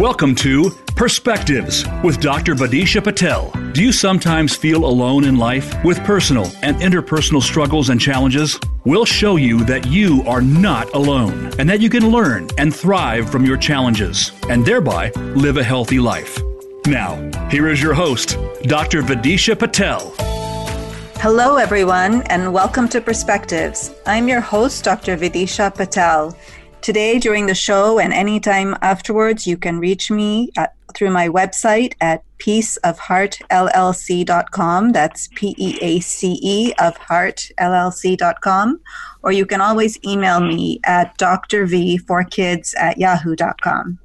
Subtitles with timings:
[0.00, 2.54] Welcome to Perspectives with Dr.
[2.54, 3.50] Vidisha Patel.
[3.72, 8.58] Do you sometimes feel alone in life with personal and interpersonal struggles and challenges?
[8.86, 13.28] We'll show you that you are not alone and that you can learn and thrive
[13.28, 16.40] from your challenges and thereby live a healthy life.
[16.86, 17.16] Now,
[17.50, 19.02] here is your host, Dr.
[19.02, 20.14] Vidisha Patel.
[21.16, 23.94] Hello, everyone, and welcome to Perspectives.
[24.06, 25.18] I'm your host, Dr.
[25.18, 26.34] Vidisha Patel.
[26.82, 31.92] Today, during the show and anytime afterwards, you can reach me at, through my website
[32.00, 34.92] at peaceofheartllc.com.
[34.92, 38.80] That's P E A C E of heartllc.com.
[39.22, 43.98] Or you can always email me at drv4kids at yahoo.com.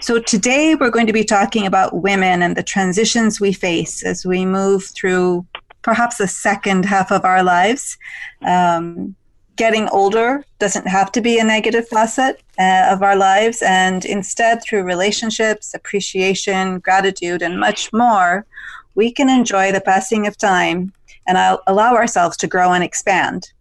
[0.00, 4.26] So, today we're going to be talking about women and the transitions we face as
[4.26, 5.46] we move through
[5.80, 7.96] perhaps the second half of our lives.
[8.44, 9.16] Um,
[9.56, 14.62] getting older doesn't have to be a negative facet uh, of our lives, and instead,
[14.62, 18.46] through relationships, appreciation, gratitude, and much more,
[18.94, 20.92] we can enjoy the passing of time
[21.26, 23.52] and allow ourselves to grow and expand.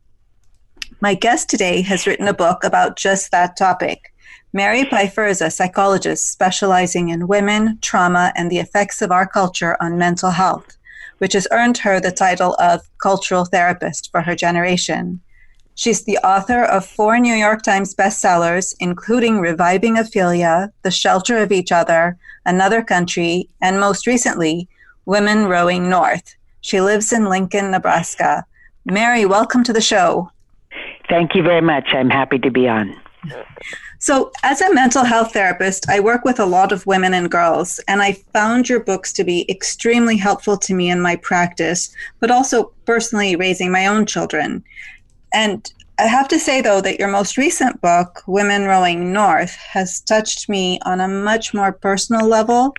[1.01, 4.13] My guest today has written a book about just that topic.
[4.53, 9.75] Mary Pipher is a psychologist specializing in women, trauma, and the effects of our culture
[9.81, 10.77] on mental health,
[11.17, 15.19] which has earned her the title of cultural therapist for her generation.
[15.77, 21.51] She's the author of four New York Times bestsellers, including Reviving Ophelia, The Shelter of
[21.51, 24.69] Each Other, Another Country, and most recently,
[25.05, 26.35] Women Rowing North.
[26.61, 28.45] She lives in Lincoln, Nebraska.
[28.85, 30.31] Mary, welcome to the show.
[31.09, 31.89] Thank you very much.
[31.93, 32.95] I'm happy to be on.
[33.99, 37.79] So, as a mental health therapist, I work with a lot of women and girls,
[37.87, 42.31] and I found your books to be extremely helpful to me in my practice, but
[42.31, 44.63] also personally raising my own children.
[45.35, 45.69] And
[45.99, 50.47] I have to say, though, that your most recent book, Women Rowing North, has touched
[50.47, 52.73] me on a much more personal level.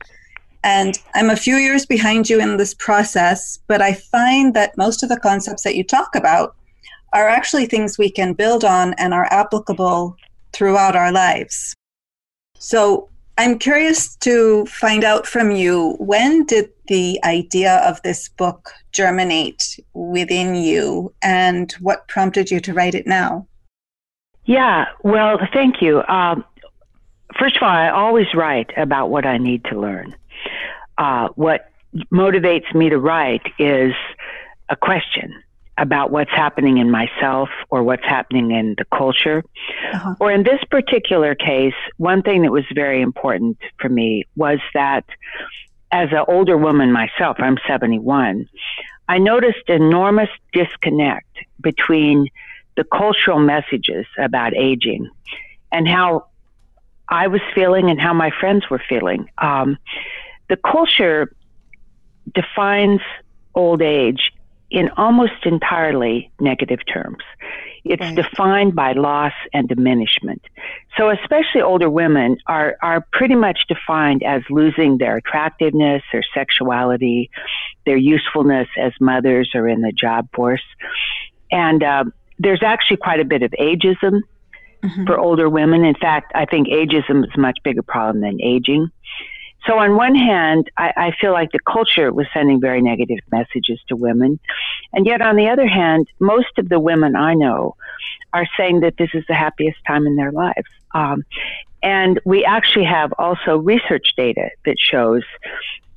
[0.65, 5.03] And I'm a few years behind you in this process, but I find that most
[5.03, 6.57] of the concepts that you talk about
[7.13, 10.17] are actually things we can build on and are applicable
[10.55, 11.75] throughout our lives.
[12.59, 18.73] So, I'm curious to find out from you when did the idea of this book
[18.93, 23.47] germinate within you and what prompted you to write it now?
[24.47, 26.03] Yeah, well, thank you.
[26.09, 26.45] Um,
[27.39, 30.17] first of all, I always write about what I need to learn.
[30.97, 31.71] Uh, what
[32.13, 33.93] motivates me to write is
[34.71, 35.43] a question
[35.79, 39.45] about what's happening in myself or what's happening in the culture.
[39.93, 40.15] Uh-huh.
[40.21, 45.05] Or in this particular case, one thing that was very important for me was that
[45.93, 48.49] as an older woman myself, I'm 71,
[49.09, 51.29] I noticed enormous disconnect
[51.61, 52.29] between
[52.77, 55.09] the cultural messages about aging
[55.73, 56.27] and how
[57.09, 59.31] I was feeling and how my friends were feeling.
[59.39, 59.79] Um,
[60.49, 61.33] the culture
[62.35, 63.01] defines
[63.55, 64.33] old age
[64.71, 67.23] in almost entirely negative terms.
[67.85, 68.17] It's right.
[68.17, 70.43] defined by loss and diminishment.
[70.99, 77.31] So especially older women are, are pretty much defined as losing their attractiveness, their sexuality,
[77.85, 80.65] their usefulness as mothers or in the job force.
[81.53, 82.05] And uh,
[82.41, 84.21] there's actually quite a bit of ageism
[84.83, 85.07] mm-hmm.
[85.07, 85.85] for older women.
[85.85, 88.91] In fact, I think ageism is a much bigger problem than aging.
[89.67, 93.81] So on one hand, I, I feel like the culture was sending very negative messages
[93.89, 94.39] to women.
[94.93, 97.77] And yet on the other hand, most of the women I know
[98.33, 100.69] are saying that this is the happiest time in their lives.
[100.95, 101.25] Um,
[101.83, 105.23] and we actually have also research data that shows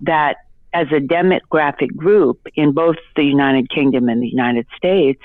[0.02, 0.38] that
[0.74, 5.22] as a demographic group in both the United Kingdom and the United States,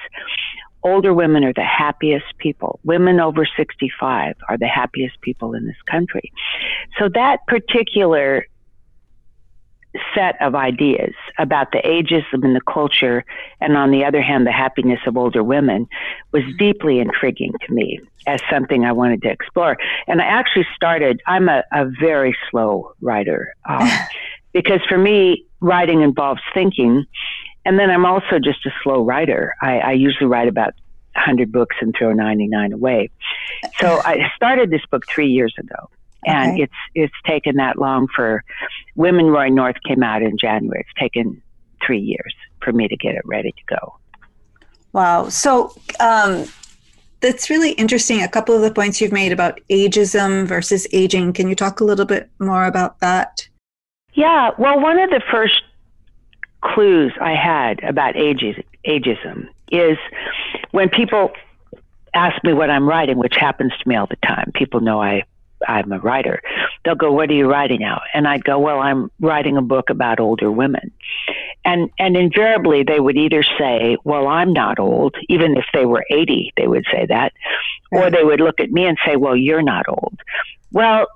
[0.84, 2.78] older women are the happiest people.
[2.84, 6.30] Women over 65 are the happiest people in this country.
[6.98, 8.46] So that particular
[10.14, 13.24] set of ideas about the ageism in the culture
[13.60, 15.86] and on the other hand the happiness of older women
[16.32, 19.76] was deeply intriguing to me as something i wanted to explore
[20.08, 23.88] and i actually started i'm a, a very slow writer um,
[24.52, 27.06] because for me writing involves thinking
[27.64, 29.54] and then I'm also just a slow writer.
[29.62, 30.74] I, I usually write about
[31.14, 33.10] 100 books and throw 99 away.
[33.78, 35.90] So I started this book three years ago.
[36.26, 36.62] And okay.
[36.62, 38.42] it's it's taken that long for
[38.96, 40.80] Women Rowing North came out in January.
[40.80, 41.42] It's taken
[41.86, 43.94] three years for me to get it ready to go.
[44.92, 45.28] Wow.
[45.28, 46.46] So um,
[47.20, 48.22] that's really interesting.
[48.22, 51.32] A couple of the points you've made about ageism versus aging.
[51.34, 53.46] Can you talk a little bit more about that?
[54.14, 54.52] Yeah.
[54.58, 55.62] Well, one of the first
[56.62, 58.56] clues I had about ages,
[58.86, 59.98] ageism is
[60.70, 61.32] when people
[62.14, 64.52] ask me what I'm writing, which happens to me all the time.
[64.54, 65.24] People know I
[65.66, 66.42] I'm a writer.
[66.84, 69.88] they'll go, "What are you writing now?" And I'd go, "Well, I'm writing a book
[69.88, 70.90] about older women."
[71.64, 76.04] And and invariably they would either say, "Well, I'm not old," even if they were
[76.10, 77.32] 80, they would say that,
[77.90, 80.20] or they would look at me and say, "Well, you're not old."
[80.72, 81.06] Well,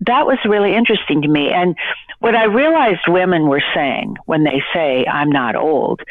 [0.00, 1.50] that was really interesting to me.
[1.50, 1.76] And
[2.20, 6.02] what I realized women were saying when they say, I'm not old,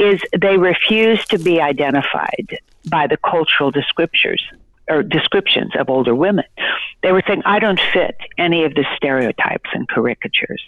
[0.00, 2.58] is they refuse to be identified
[2.88, 4.40] by the cultural descriptors
[4.88, 6.44] or descriptions of older women.
[7.02, 10.62] They were saying, I don't fit any of the stereotypes and caricatures.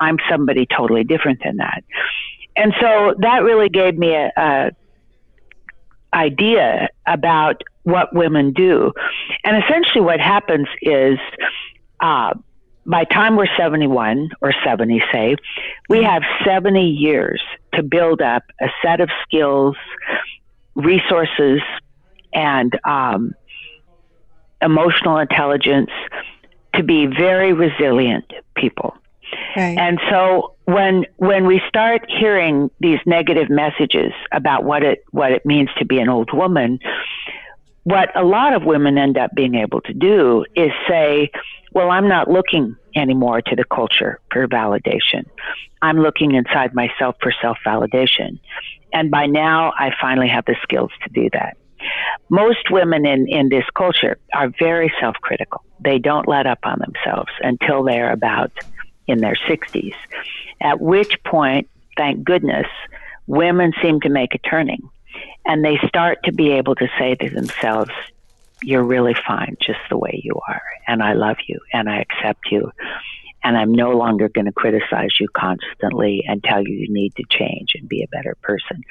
[0.00, 1.84] I'm somebody totally different than that.
[2.56, 4.70] And so that really gave me a, a
[6.12, 8.92] idea about what women do.
[9.44, 11.18] And essentially what happens is
[12.00, 12.34] uh,
[12.84, 15.36] by time we're 71 or 70, say,
[15.88, 16.06] we mm-hmm.
[16.06, 17.40] have 70 years
[17.74, 19.76] to build up a set of skills,
[20.74, 21.60] resources,
[22.32, 23.34] and um,
[24.60, 25.90] emotional intelligence
[26.74, 28.96] to be very resilient people.
[29.56, 29.76] Right.
[29.78, 35.44] And so when when we start hearing these negative messages about what it what it
[35.46, 36.78] means to be an old woman,
[37.84, 41.30] what a lot of women end up being able to do is say,
[41.74, 45.26] well, I'm not looking anymore to the culture for validation.
[45.80, 48.38] I'm looking inside myself for self validation.
[48.92, 51.56] And by now, I finally have the skills to do that.
[52.28, 55.64] Most women in, in this culture are very self critical.
[55.80, 58.52] They don't let up on themselves until they're about
[59.08, 59.94] in their 60s,
[60.60, 62.66] at which point, thank goodness,
[63.26, 64.88] women seem to make a turning
[65.44, 67.90] and they start to be able to say to themselves,
[68.62, 70.62] you're really fine just the way you are.
[70.86, 72.70] And I love you and I accept you.
[73.44, 77.24] And I'm no longer going to criticize you constantly and tell you you need to
[77.28, 78.84] change and be a better person.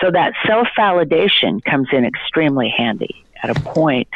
[0.00, 4.08] So that self validation comes in extremely handy at a point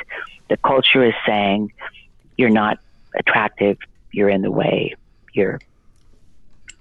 [0.48, 1.72] the culture is saying
[2.36, 2.78] you're not
[3.14, 3.76] attractive,
[4.12, 4.94] you're in the way,
[5.34, 5.60] you're,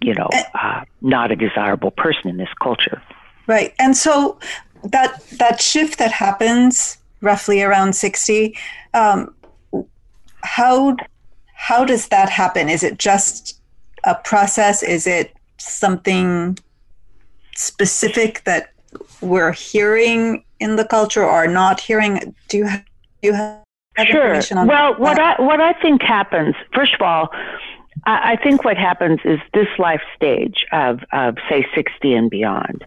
[0.01, 3.01] you know, uh, not a desirable person in this culture.
[3.45, 3.73] Right.
[3.79, 4.39] And so
[4.83, 8.55] that that shift that happens roughly around 60
[8.93, 9.33] um,
[10.47, 10.95] how
[11.57, 12.69] how does that happen?
[12.69, 13.59] Is it just
[14.03, 14.83] a process?
[14.83, 16.57] Is it something
[17.55, 18.71] specific that
[19.21, 22.35] we're hearing in the culture or not hearing?
[22.47, 22.85] Do you have,
[23.21, 23.63] do you have
[24.05, 24.39] sure.
[24.67, 27.29] well what i what i think happens first of all
[28.05, 32.85] I, I think what happens is this life stage of, of say 60 and beyond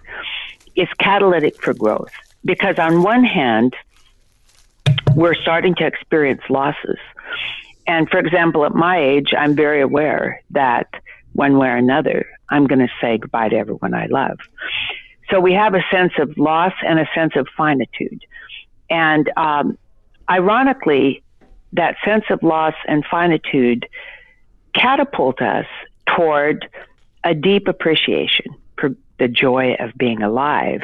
[0.77, 2.12] is catalytic for growth.
[2.44, 3.75] Because on one hand
[5.15, 6.99] we're starting to experience losses.
[7.87, 10.89] And for example, at my age, I'm very aware that
[11.33, 14.39] one way or another, I'm going to say goodbye to everyone I love.
[15.31, 18.25] So we have a sense of loss and a sense of finitude.
[18.89, 19.79] And um,
[20.29, 21.23] ironically,
[21.73, 23.89] that sense of loss and finitude
[24.75, 25.67] catapult us
[26.17, 26.69] toward
[27.23, 28.55] a deep appreciation
[29.20, 30.82] the joy of being alive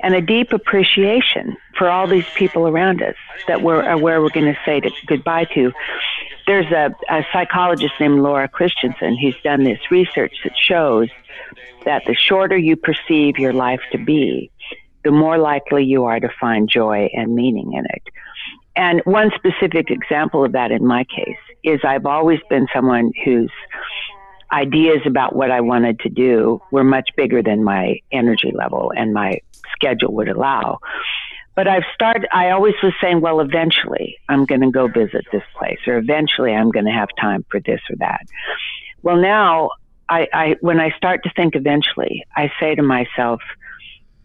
[0.00, 3.14] and a deep appreciation for all these people around us
[3.46, 5.72] that we're uh, aware we're going to say goodbye to.
[6.46, 11.08] There's a, a psychologist named Laura Carstensen who's done this research that shows
[11.84, 14.50] that the shorter you perceive your life to be,
[15.04, 18.02] the more likely you are to find joy and meaning in it.
[18.76, 23.50] And one specific example of that in my case is I've always been someone whose
[24.52, 29.14] ideas about what I wanted to do were much bigger than my energy level and
[29.14, 29.40] my
[29.72, 30.78] schedule would allow.
[31.54, 35.42] But I've started, I always was saying, well, eventually I'm going to go visit this
[35.56, 38.22] place, or eventually I'm going to have time for this or that.
[39.02, 39.70] Well, now
[40.08, 43.40] I, I, when I start to think eventually, I say to myself,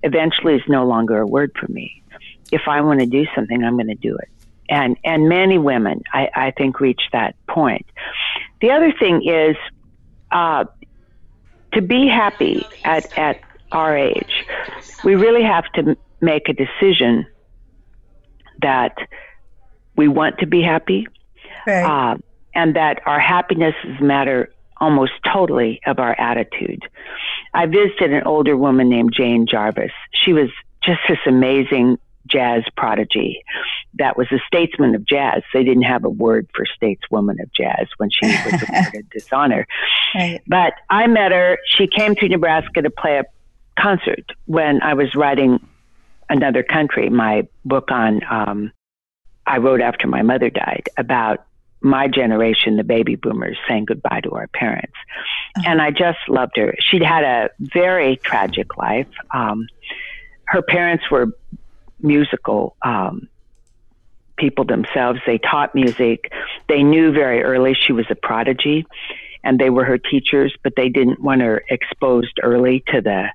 [0.04, 2.02] eventually is no longer a word for me.
[2.52, 4.30] If I want to do something, I'm going to do it.
[4.70, 7.86] And, and many women, I, I think, reach that point.
[8.62, 9.56] The other thing is,
[10.36, 10.66] uh,
[11.74, 13.40] to be happy at, at
[13.72, 14.46] our age,
[15.06, 17.26] we really have to make a decision
[18.62, 18.98] that
[19.96, 21.08] we want to be happy
[21.66, 21.84] right.
[21.84, 22.18] uh,
[22.54, 26.84] and that our happiness is a matter almost totally of our attitude.
[27.54, 29.92] I visited an older woman named Jane Jarvis.
[30.14, 30.50] She was
[30.84, 31.98] just this amazing
[32.28, 33.44] jazz prodigy
[33.98, 35.44] that was a statesman of jazz.
[35.54, 39.68] They didn't have a word for stateswoman of jazz when she was awarded this honor.
[40.14, 40.42] Right.
[40.48, 41.58] But I met her.
[41.66, 43.24] She came to Nebraska to play a
[43.80, 45.66] concert when I was writing
[46.30, 48.72] Another Country, my book on, um,
[49.46, 51.46] I wrote after my mother died about
[51.82, 54.96] my generation, the baby boomers, saying goodbye to our parents.
[55.58, 55.70] Uh-huh.
[55.70, 56.74] And I just loved her.
[56.80, 59.08] She'd had a very tragic life.
[59.32, 59.68] Um,
[60.46, 61.28] her parents were
[62.00, 63.28] musical um,
[64.38, 65.20] people themselves.
[65.26, 66.32] They taught music.
[66.68, 68.86] They knew very early she was a prodigy,
[69.44, 73.28] and they were her teachers, but they didn't want her exposed early to the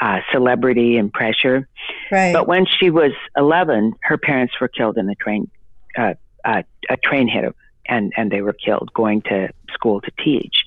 [0.00, 1.68] uh, celebrity and pressure.
[2.10, 2.32] Right.
[2.32, 5.50] But when she was 11, her parents were killed in a train.
[5.96, 7.54] Uh, uh, a train hit them,
[7.86, 10.64] and and they were killed going to school to teach.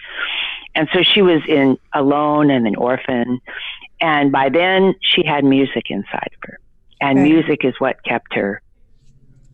[0.75, 3.41] And so she was in alone and an orphan.
[4.01, 6.59] And by then she had music inside of her.
[7.03, 7.29] And right.
[7.29, 8.61] music is what kept her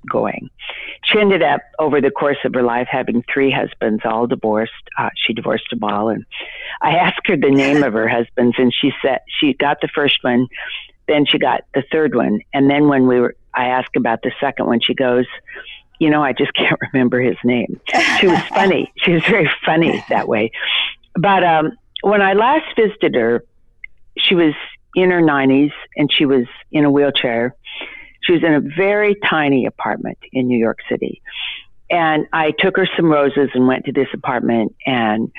[0.08, 0.52] going.
[1.04, 4.72] She ended up over the course of her life having three husbands, all divorced.
[5.00, 6.26] Uh, she divorced them all, and
[6.84, 10.20] I asked her the name of her husbands, and she said she got the first
[10.24, 10.48] one,
[11.08, 14.32] then she got the third one, and then when we were, I asked about the
[14.40, 14.80] second one.
[14.80, 15.26] She goes,
[16.00, 17.82] "You know, I just can't remember his name."
[18.20, 18.94] She was funny.
[18.98, 20.52] She was very funny that way.
[21.16, 21.72] But um,
[22.04, 23.44] when I last visited her,
[24.20, 24.54] she was
[24.96, 27.56] in her 90s and she was in a wheelchair.
[28.22, 31.22] She was in a very tiny apartment in New York City.
[31.90, 34.76] And I took her some roses and went to this apartment.
[34.86, 35.32] And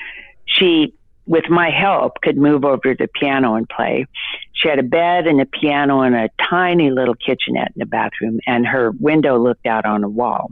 [0.45, 0.93] she,
[1.25, 4.05] with my help, could move over to the piano and play.
[4.53, 8.39] She had a bed and a piano and a tiny little kitchenette in the bathroom.
[8.45, 10.49] And her window looked out on a wall.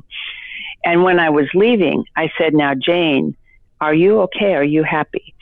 [0.85, 3.35] And when I was leaving, I said, Now, Jane,
[3.81, 4.55] are you okay?
[4.55, 5.35] Are you happy?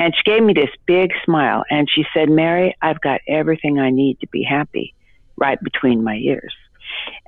[0.00, 3.90] And she gave me this big smile and she said, Mary, I've got everything I
[3.90, 4.94] need to be happy
[5.36, 6.54] right between my ears.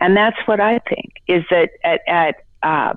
[0.01, 2.95] And that's what I think is that at, at uh,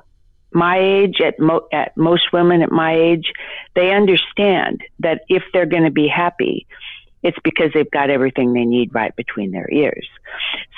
[0.52, 3.34] my age, at, mo- at most women at my age,
[3.76, 6.66] they understand that if they're going to be happy,
[7.22, 10.08] it's because they've got everything they need right between their ears.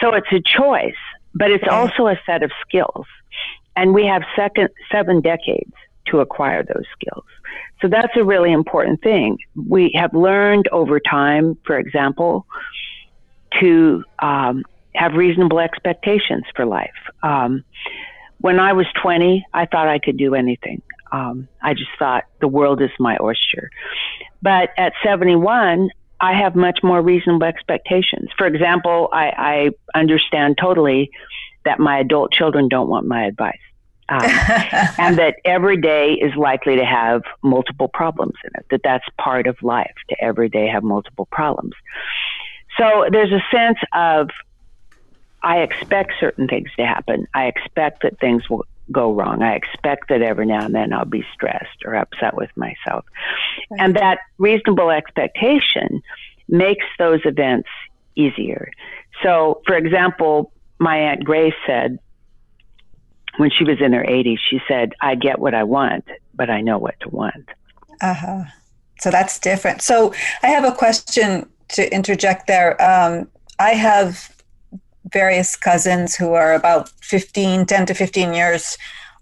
[0.01, 0.95] So it's a choice,
[1.35, 3.05] but it's also a set of skills.
[3.75, 5.73] And we have second, seven decades
[6.11, 7.25] to acquire those skills.
[7.81, 9.37] So that's a really important thing.
[9.67, 12.45] We have learned over time, for example,
[13.59, 14.63] to um,
[14.95, 16.89] have reasonable expectations for life.
[17.23, 17.63] Um,
[18.39, 20.81] when I was 20, I thought I could do anything.
[21.11, 23.69] Um, I just thought the world is my oyster.
[24.41, 28.29] But at 71, I have much more reasonable expectations.
[28.37, 31.11] For example, I, I understand totally
[31.63, 33.59] that my adult children don't want my advice
[34.09, 34.21] um,
[34.97, 38.65] and that every day is likely to have multiple problems in it.
[38.71, 41.73] That that's part of life to every day have multiple problems.
[42.77, 44.29] So there's a sense of
[45.43, 47.27] I expect certain things to happen.
[47.33, 49.41] I expect that things will go wrong.
[49.41, 53.05] I expect that every now and then I'll be stressed or upset with myself.
[53.69, 53.79] Right.
[53.79, 56.01] And that reasonable expectation
[56.47, 57.69] makes those events
[58.15, 58.71] easier.
[59.23, 61.99] So, for example, my Aunt Grace said,
[63.37, 66.61] when she was in her 80s, she said, I get what I want, but I
[66.61, 67.49] know what to want.
[68.01, 68.43] Uh huh.
[68.99, 69.81] So that's different.
[69.81, 70.13] So
[70.43, 72.81] I have a question to interject there.
[72.81, 73.27] Um,
[73.59, 74.33] I have
[75.11, 78.77] various cousins who are about 15, 10 to 15 years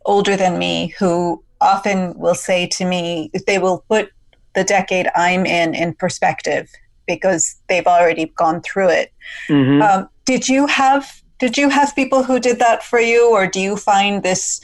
[0.06, 4.12] older than me who often will say to me, they will put
[4.54, 6.70] the decade I'm in in perspective
[7.08, 9.14] because they've already gone through it.
[9.50, 9.82] Mm-hmm.
[9.82, 13.60] Um, did you have did you have people who did that for you, or do
[13.60, 14.62] you find this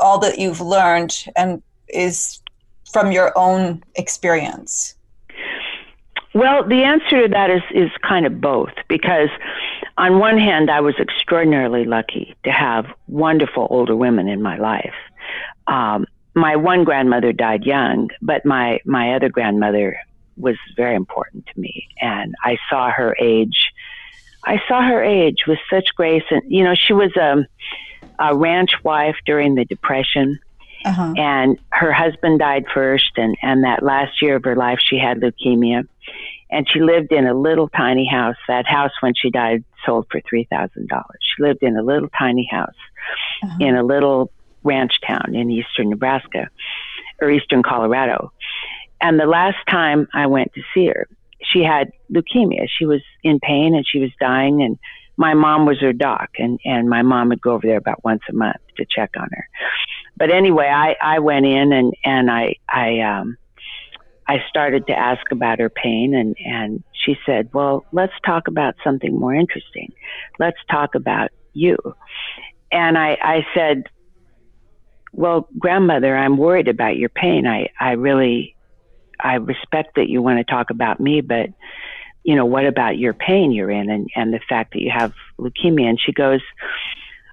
[0.00, 2.40] all that you've learned and is
[2.90, 4.94] from your own experience?
[6.34, 9.28] Well, the answer to that is is kind of both because
[9.98, 14.94] on one hand I was extraordinarily lucky to have wonderful older women in my life.
[15.66, 19.98] Um, my one grandmother died young, but my my other grandmother
[20.36, 23.72] was very important to me and I saw her age
[24.44, 27.46] I saw her age with such grace, and you know, she was a,
[28.18, 30.38] a ranch wife during the Depression,
[30.84, 31.14] uh-huh.
[31.16, 35.20] and her husband died first, and and that last year of her life, she had
[35.20, 35.86] leukemia,
[36.50, 38.36] and she lived in a little tiny house.
[38.48, 41.18] That house, when she died, sold for three thousand dollars.
[41.20, 42.74] She lived in a little tiny house
[43.42, 43.58] uh-huh.
[43.60, 44.30] in a little
[44.62, 46.48] ranch town in eastern Nebraska
[47.20, 48.32] or eastern Colorado.
[49.00, 51.08] And the last time I went to see her,
[51.42, 52.66] she had leukemia.
[52.68, 54.78] She was in pain and she was dying and
[55.16, 58.22] my mom was her doc and, and my mom would go over there about once
[58.28, 59.48] a month to check on her.
[60.16, 63.36] But anyway, I, I went in and, and I, I, um,
[64.26, 68.76] I started to ask about her pain and, and she said, well, let's talk about
[68.84, 69.92] something more interesting.
[70.38, 71.76] Let's talk about you.
[72.72, 73.84] And I, I said,
[75.12, 77.46] well, grandmother, I'm worried about your pain.
[77.46, 78.54] I, I really,
[79.22, 81.50] I respect that you want to talk about me, but
[82.22, 85.14] you know, what about your pain you're in and, and the fact that you have
[85.38, 85.88] leukemia?
[85.88, 86.40] And she goes,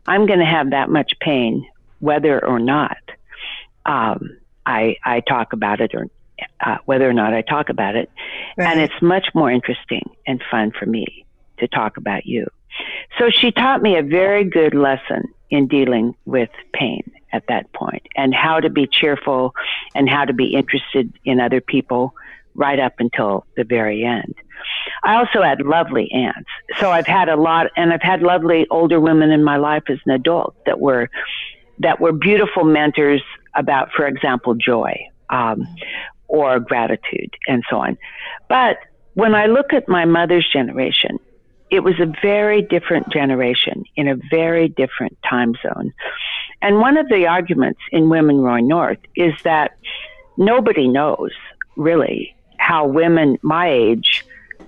[0.06, 1.68] I'm going to have that much pain,
[2.00, 2.98] whether or not
[3.86, 6.08] um, I, I talk about it or
[6.62, 8.10] uh, whether or not I talk about it.
[8.58, 8.70] Right.
[8.70, 11.26] And it's much more interesting and fun for me
[11.60, 12.48] to talk about you
[13.18, 18.06] So she taught me a very good lesson in dealing with pain at that point
[18.16, 19.54] and how to be cheerful
[19.96, 22.14] and how to be interested in other people
[22.56, 24.34] right up until the very end.
[25.04, 26.50] I also had lovely aunts.
[26.80, 30.00] So I've had a lot and I've had lovely older women in my life as
[30.06, 31.10] an adult that were
[31.80, 33.22] that were beautiful mentors
[33.54, 34.98] about for example joy
[35.30, 35.68] um,
[36.28, 37.98] or gratitude and so on.
[38.50, 38.80] But
[39.14, 41.20] when I look at my mother's generation,
[41.70, 45.94] it was a very different generation in a very different time zone.
[46.62, 49.78] And one of the arguments in Women Rowing North is that
[50.38, 51.32] nobody knows
[51.76, 54.26] really how women my age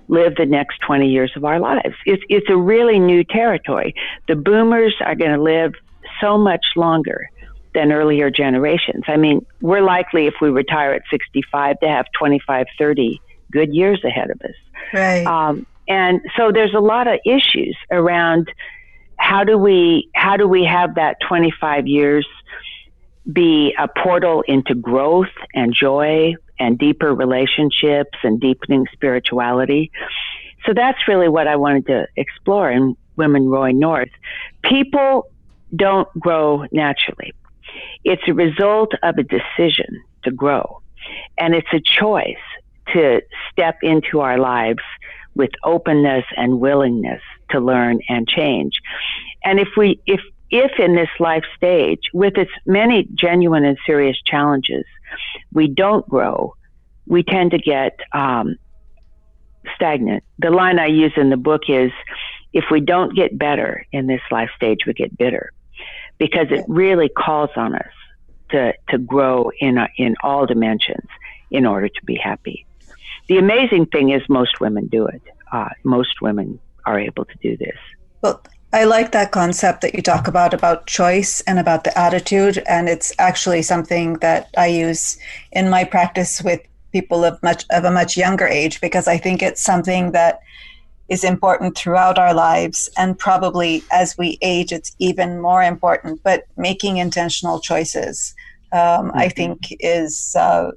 [0.08, 1.96] live the next 20 years of our lives.
[2.06, 3.94] It's, it's a really new territory.
[4.28, 5.74] The boomers are going to live
[6.20, 7.30] so much longer
[7.74, 9.04] than earlier generations.
[9.08, 14.04] I mean, we're likely, if we retire at 65, to have 25, 30 good years
[14.04, 14.56] ahead of us.
[14.94, 15.26] Right.
[15.26, 18.50] Um, and so there's a lot of issues around
[19.18, 22.26] how do we how do we have that 25 years
[23.32, 29.92] be a portal into growth and joy and deeper relationships and deepening spirituality.
[30.66, 34.10] So that's really what I wanted to explore in Women Rowing North.
[34.64, 35.30] People
[35.76, 37.34] don't grow naturally.
[38.04, 40.82] It's a result of a decision to grow.
[41.38, 42.36] And it's a choice
[42.94, 44.82] to step into our lives
[45.36, 47.22] with openness and willingness
[47.52, 48.74] to learn and change.
[49.44, 50.20] And if we, if,
[50.50, 54.86] if in this life stage, with its many genuine and serious challenges,
[55.54, 56.56] we don't grow,
[57.08, 58.56] we tend to get um,
[59.76, 60.24] stagnant.
[60.40, 61.92] The line I use in the book is
[62.54, 65.52] if we don't get better in this life stage, we get bitter
[66.18, 67.92] because it really calls on us
[68.52, 71.08] to, to grow in, a, in all dimensions
[71.52, 72.66] in order to be happy.
[73.30, 75.22] The amazing thing is, most women do it.
[75.52, 77.78] Uh, most women are able to do this.
[78.24, 78.42] Well,
[78.74, 82.90] I like that concept that you talk about about choice and about the attitude, and
[82.90, 85.20] it's actually something that I use
[85.52, 89.44] in my practice with people of much of a much younger age because I think
[89.44, 90.40] it's something that
[91.08, 96.44] is important throughout our lives and probably as we age it's even more important but
[96.56, 98.36] making intentional choices
[98.72, 99.18] um, mm-hmm.
[99.18, 100.70] i think is uh,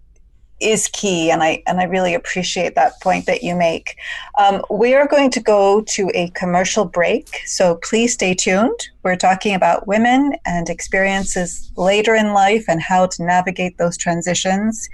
[0.63, 3.97] is key, and I and I really appreciate that point that you make.
[4.39, 8.89] Um, we are going to go to a commercial break, so please stay tuned.
[9.03, 14.89] We're talking about women and experiences later in life and how to navigate those transitions.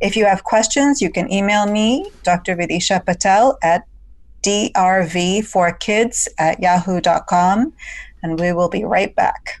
[0.00, 2.56] If you have questions, you can email me, Dr.
[2.56, 3.84] Vidisha Patel, at
[4.44, 7.72] drv4kids at yahoo.com,
[8.22, 9.60] and we will be right back.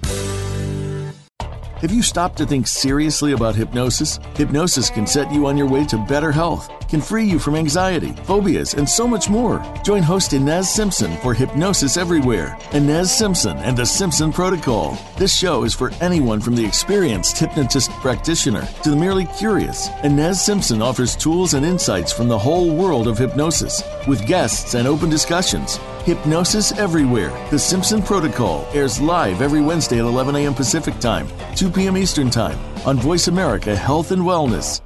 [1.81, 4.19] Have you stopped to think seriously about hypnosis?
[4.35, 8.11] Hypnosis can set you on your way to better health, can free you from anxiety,
[8.23, 9.65] phobias, and so much more.
[9.83, 12.55] Join host Ines Simpson for Hypnosis Everywhere.
[12.73, 14.95] Ines Simpson and the Simpson Protocol.
[15.17, 19.89] This show is for anyone from the experienced hypnotist practitioner to the merely curious.
[20.03, 24.87] Ines Simpson offers tools and insights from the whole world of hypnosis with guests and
[24.87, 25.79] open discussions.
[26.01, 27.29] Hypnosis Everywhere.
[27.49, 30.53] The Simpson Protocol airs live every Wednesday at 11 a.m.
[30.53, 31.97] Pacific Time, 2 p.m.
[31.97, 34.81] Eastern Time on Voice America Health and Wellness.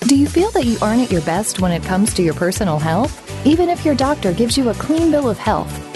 [0.00, 2.78] Do you feel that you aren't at your best when it comes to your personal
[2.78, 3.12] health?
[3.46, 5.85] Even if your doctor gives you a clean bill of health,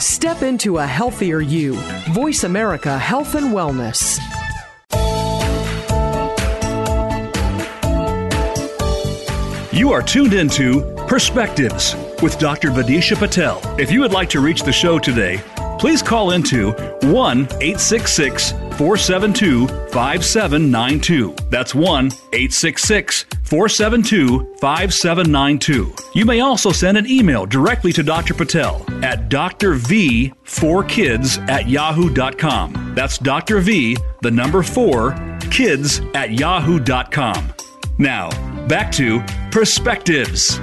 [0.00, 1.74] Step into a healthier you.
[2.12, 4.18] Voice America Health and Wellness.
[9.72, 12.70] You are tuned into Perspectives with Dr.
[12.70, 13.60] Vidisha Patel.
[13.78, 15.40] If you would like to reach the show today,
[15.78, 21.34] please call into 1 866 472 5792.
[21.50, 25.94] That's 1 866 472 5792.
[26.12, 28.34] You may also send an email directly to Dr.
[28.34, 32.92] Patel at drv4kids at yahoo.com.
[32.94, 33.60] That's Dr.
[33.60, 37.54] V, the number 4, kids at yahoo.com.
[37.96, 38.28] Now,
[38.66, 40.60] back to Perspectives.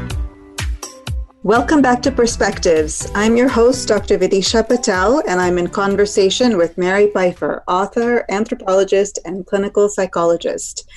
[1.41, 3.11] Welcome back to Perspectives.
[3.15, 4.19] I'm your host, Dr.
[4.19, 10.87] Vidisha Patel, and I'm in conversation with Mary Pipher, author, anthropologist, and clinical psychologist.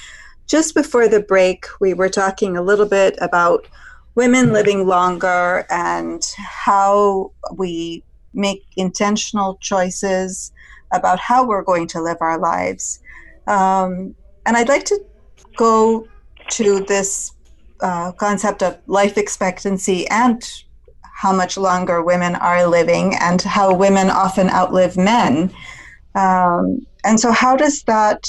[0.48, 3.66] Just before the break, we were talking a little bit about
[4.14, 10.50] women living longer and how we make intentional choices
[10.90, 13.00] about how we're going to live our lives.
[13.46, 14.14] Um,
[14.46, 14.98] and I'd like to
[15.56, 16.08] go
[16.52, 17.32] to this
[17.80, 20.42] uh, concept of life expectancy and
[21.02, 25.52] how much longer women are living and how women often outlive men.
[26.14, 28.26] Um, and so, how does that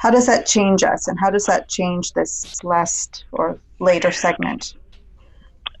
[0.00, 4.72] how does that change us, and how does that change this last or later segment?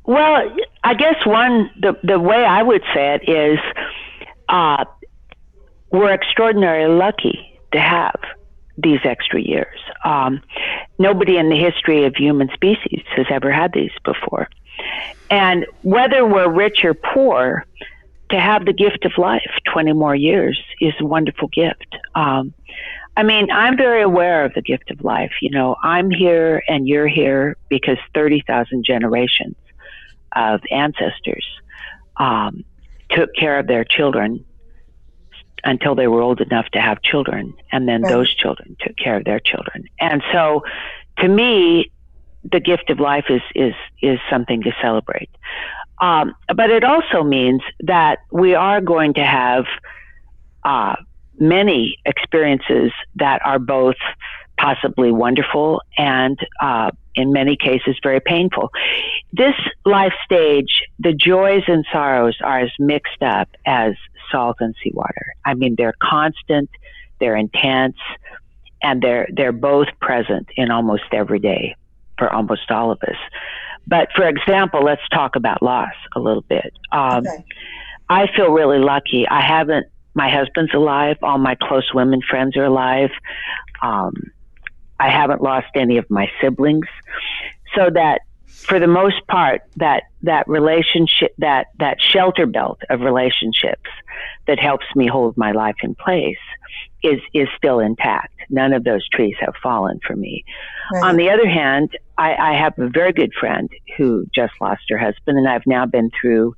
[0.04, 0.54] Well,
[0.84, 3.58] I guess one the the way I would say it is,
[4.50, 4.84] uh,
[5.90, 8.20] we're extraordinarily lucky to have
[8.76, 9.80] these extra years.
[10.04, 10.42] Um,
[10.98, 14.50] nobody in the history of human species has ever had these before.
[15.30, 17.64] And whether we're rich or poor,
[18.30, 21.96] to have the gift of life 20 more years is a wonderful gift.
[22.14, 22.52] Um,
[23.16, 25.32] I mean, I'm very aware of the gift of life.
[25.42, 29.56] You know, I'm here and you're here because 30,000 generations
[30.34, 31.46] of ancestors
[32.16, 32.64] um,
[33.10, 34.44] took care of their children
[35.64, 38.10] until they were old enough to have children, and then right.
[38.10, 39.84] those children took care of their children.
[39.98, 40.62] And so,
[41.18, 41.90] to me,
[42.50, 45.30] the gift of life is is is something to celebrate.
[46.00, 49.66] Um, but it also means that we are going to have
[50.64, 50.96] uh,
[51.40, 53.96] many experiences that are both
[54.58, 58.70] possibly wonderful and uh, in many cases very painful.
[59.32, 63.94] This life stage, the joys and sorrows are as mixed up as
[64.30, 65.34] salt and seawater.
[65.44, 66.70] I mean, they're constant,
[67.18, 67.96] they're intense,
[68.82, 71.74] and they're they're both present in almost every day
[72.18, 73.16] for almost all of us.
[73.86, 76.72] But for example, let's talk about loss a little bit.
[76.92, 77.44] Um, okay.
[78.08, 79.26] I feel really lucky.
[79.28, 79.86] I haven't.
[80.14, 81.16] My husband's alive.
[81.22, 83.10] All my close women friends are alive.
[83.82, 84.14] Um,
[84.98, 86.86] I haven't lost any of my siblings,
[87.74, 93.88] so that for the most part, that that relationship, that that shelter belt of relationships
[94.46, 96.36] that helps me hold my life in place
[97.02, 98.34] is is still intact.
[98.50, 100.44] None of those trees have fallen for me.
[100.92, 101.04] Right.
[101.04, 104.98] On the other hand, I, I, have a very good friend who just lost her
[104.98, 106.54] husband, and I've now been through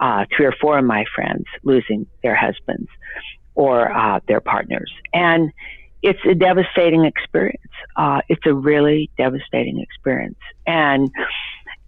[0.00, 2.88] uh, three or four of my friends losing their husbands
[3.54, 5.52] or uh, their partners, and
[6.02, 7.60] it's a devastating experience.
[7.96, 11.10] Uh, it's a really devastating experience, and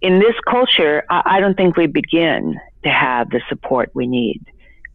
[0.01, 4.45] in this culture, I, I don't think we begin to have the support we need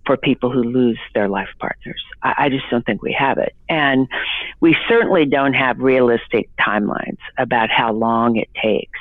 [0.06, 2.02] for people who lose their life partners.
[2.22, 3.54] I, I, just don't think we have it.
[3.68, 4.08] And
[4.60, 8.98] we certainly don't have realistic timelines about how long it takes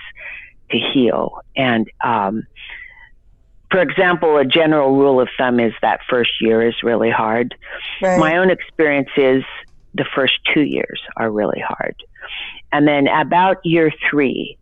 [0.69, 1.41] to heal.
[1.56, 2.43] And, um,
[3.71, 7.55] for example, a general rule of thumb is that first year is really hard.
[8.01, 8.19] Right.
[8.19, 9.43] My own experience is
[9.93, 11.95] the first two years are really hard.
[12.71, 14.57] And then about year three,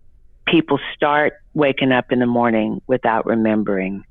[0.47, 4.03] people start waking up in the morning without remembering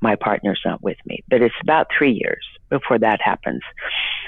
[0.00, 1.22] my partner's not with me.
[1.28, 3.62] But it's about three years before that happens.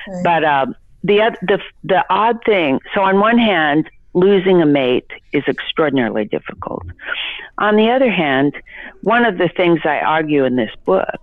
[0.08, 0.24] Right.
[0.24, 2.80] But um, the the the odd thing.
[2.94, 6.84] So on one hand, losing a mate is extraordinarily difficult.
[7.58, 8.54] On the other hand,
[9.02, 11.20] one of the things I argue in this book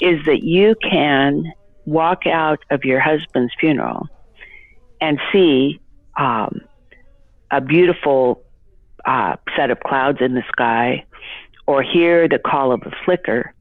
[0.00, 1.52] is that you can
[1.86, 4.08] walk out of your husband's funeral
[5.00, 5.80] and see
[6.18, 6.60] um,
[7.50, 8.42] a beautiful
[9.04, 11.04] uh, set of clouds in the sky,
[11.66, 13.54] or hear the call of a flicker,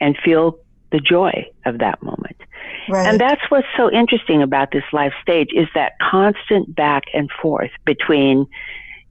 [0.00, 0.58] and feel
[0.92, 2.36] the joy of that moment.
[2.88, 3.06] Right.
[3.06, 7.70] And that's what's so interesting about this life stage is that constant back and forth
[7.84, 8.46] between,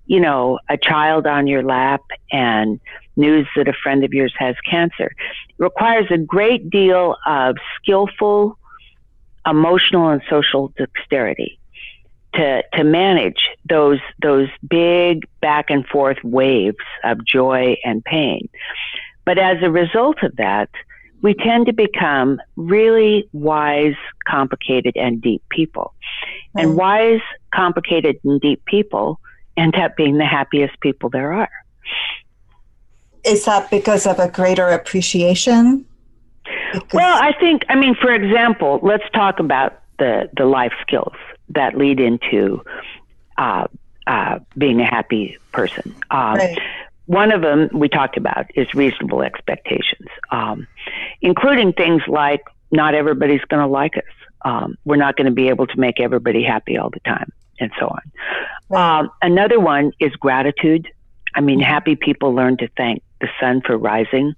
[0.06, 2.80] you know, a child on your lap and
[3.15, 5.12] news that a friend of yours has cancer.
[5.50, 8.58] It requires a great deal of skillful
[9.46, 11.60] emotional and social dexterity
[12.34, 18.50] to to manage those those big back and forth waves of joy and pain.
[19.26, 20.70] But as a result of that,
[21.21, 23.95] we tend to become really wise,
[24.27, 25.93] complicated, and deep people.
[26.55, 26.62] Mm.
[26.62, 27.21] And wise,
[27.53, 29.19] complicated, and deep people
[29.58, 31.49] end up being the happiest people there are.
[33.25, 35.86] Is that because of a greater appreciation
[36.93, 41.15] Well, I think, I mean, for example, let's talk about the, the life skills
[41.49, 42.63] that lead into
[43.38, 43.67] uh,
[44.08, 45.95] uh, being a happy person.
[46.12, 46.60] Um, right.
[47.10, 50.67] One of them we talked about is reasonable expectations, um,
[51.24, 54.04] including things like not everybody's going to like us.
[54.45, 57.72] Um, we're not going to be able to make everybody happy all the time, and
[57.80, 58.02] so on.
[58.69, 59.00] Right.
[59.00, 60.88] Um, another one is gratitude.
[61.34, 64.36] I mean, happy people learn to thank the sun for rising.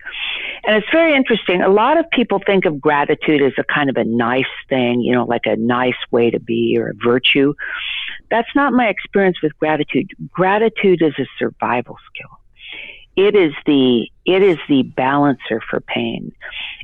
[0.66, 1.62] And it's very interesting.
[1.62, 5.12] A lot of people think of gratitude as a kind of a nice thing, you
[5.12, 7.54] know, like a nice way to be or a virtue.
[8.30, 10.12] That's not my experience with gratitude.
[10.32, 12.41] Gratitude is a survival skill.
[13.22, 16.32] It is the it is the balancer for pain.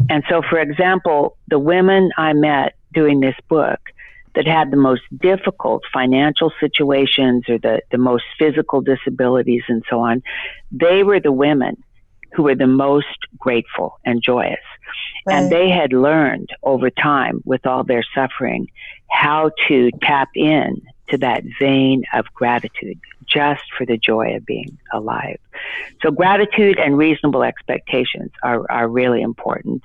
[0.07, 3.79] And so for example, the women I met doing this book
[4.35, 9.99] that had the most difficult financial situations or the, the most physical disabilities and so
[9.99, 10.21] on,
[10.71, 11.75] they were the women
[12.33, 14.59] who were the most grateful and joyous.
[15.25, 15.37] Right.
[15.37, 18.67] And they had learned over time with all their suffering
[19.09, 24.77] how to tap in to that vein of gratitude just for the joy of being
[24.93, 25.39] alive.
[26.01, 29.83] So gratitude and reasonable expectations are, are really important.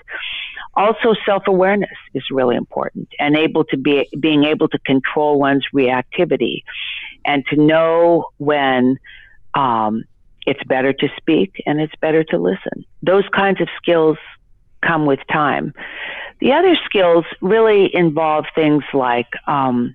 [0.74, 6.62] Also, self-awareness is really important and able to be, being able to control one's reactivity
[7.24, 8.98] and to know when,
[9.54, 10.04] um,
[10.46, 12.84] it's better to speak and it's better to listen.
[13.02, 14.18] Those kinds of skills
[14.82, 15.72] come with time.
[16.40, 19.94] The other skills really involve things like um,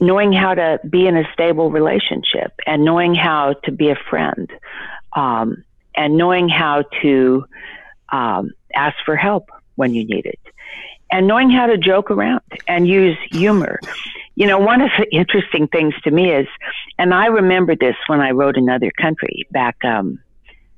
[0.00, 4.50] knowing how to be in a stable relationship and knowing how to be a friend
[5.14, 7.44] um, and knowing how to
[8.10, 10.40] um, ask for help when you need it
[11.10, 13.78] and knowing how to joke around and use humor.
[14.34, 16.46] You know, one of the interesting things to me is,
[16.98, 20.18] and I remember this when I wrote Another Country back, um,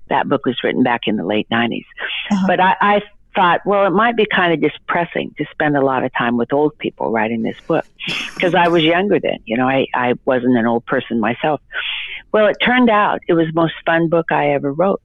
[0.09, 1.85] that book was written back in the late 90s.
[2.31, 2.47] Uh-huh.
[2.47, 3.03] But I, I
[3.35, 6.53] thought, well, it might be kind of depressing to spend a lot of time with
[6.53, 7.85] old people writing this book
[8.35, 9.38] because I was younger then.
[9.45, 11.61] You know, I, I wasn't an old person myself.
[12.33, 15.01] Well, it turned out it was the most fun book I ever wrote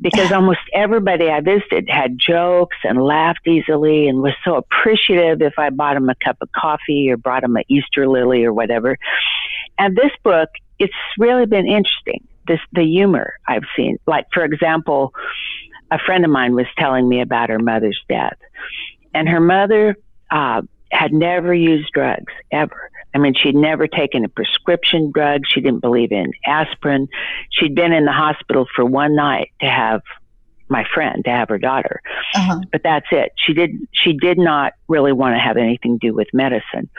[0.00, 5.58] because almost everybody I visited had jokes and laughed easily and was so appreciative if
[5.58, 8.98] I bought them a cup of coffee or brought them an Easter lily or whatever.
[9.78, 12.26] And this book, it's really been interesting.
[12.46, 13.98] This the humor I've seen.
[14.06, 15.12] Like for example,
[15.90, 18.36] a friend of mine was telling me about her mother's death,
[19.14, 19.96] and her mother
[20.30, 22.90] uh, had never used drugs ever.
[23.14, 25.42] I mean, she'd never taken a prescription drug.
[25.46, 27.08] She didn't believe in aspirin.
[27.50, 30.02] She'd been in the hospital for one night to have
[30.68, 32.02] my friend to have her daughter.
[32.34, 32.60] Uh-huh.
[32.70, 33.32] But that's it.
[33.36, 36.90] She did she did not really want to have anything to do with medicine.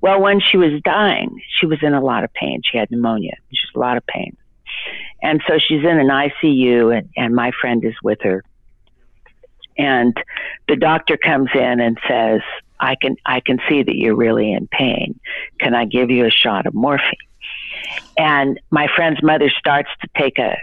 [0.00, 2.60] Well, when she was dying, she was in a lot of pain.
[2.64, 3.36] She had pneumonia.
[3.50, 4.36] Just a lot of pain.
[5.24, 8.44] And so she's in an ICU and, and my friend is with her.
[9.78, 10.14] And
[10.68, 12.42] the doctor comes in and says,
[12.78, 15.18] I can I can see that you're really in pain.
[15.58, 17.16] Can I give you a shot of morphine?
[18.18, 20.56] And my friend's mother starts to take a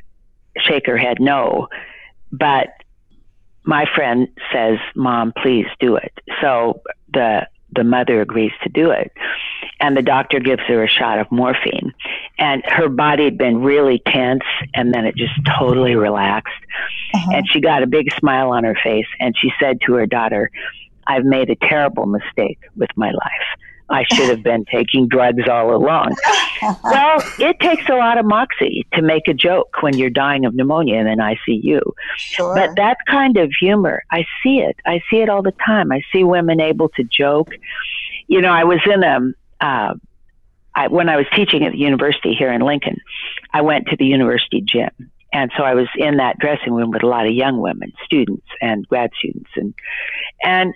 [0.58, 1.68] shake her head no,
[2.32, 2.70] but
[3.64, 6.82] my friend says, "Mom, please do it." So
[7.14, 9.12] the the mother agrees to do it.
[9.80, 11.94] And the doctor gives her a shot of morphine.
[12.42, 14.42] And her body had been really tense,
[14.74, 16.52] and then it just totally relaxed.
[17.14, 17.32] Uh-huh.
[17.36, 20.50] And she got a big smile on her face, and she said to her daughter,
[21.06, 23.60] I've made a terrible mistake with my life.
[23.92, 26.16] I should have been taking drugs all along.
[26.84, 30.56] well, it takes a lot of moxie to make a joke when you're dying of
[30.56, 31.82] pneumonia in an ICU.
[32.18, 32.56] Sure.
[32.56, 34.78] But that kind of humor, I see it.
[34.86, 35.92] I see it all the time.
[35.92, 37.54] I see women able to joke.
[38.28, 39.20] You know, I was in a,
[39.64, 39.94] uh,
[40.76, 42.98] I, when I was teaching at the university here in Lincoln,
[43.54, 44.90] I went to the university gym.
[45.34, 48.46] And so I was in that dressing room with a lot of young women, students
[48.62, 49.74] and grad students, and
[50.44, 50.74] and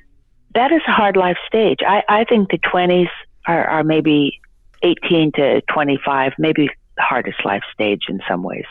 [0.56, 1.80] that is a hard life stage.
[1.86, 3.10] I, I think the 20s
[3.46, 4.40] are, are maybe
[4.82, 8.66] 18 to 25, maybe the hardest life stage in some ways.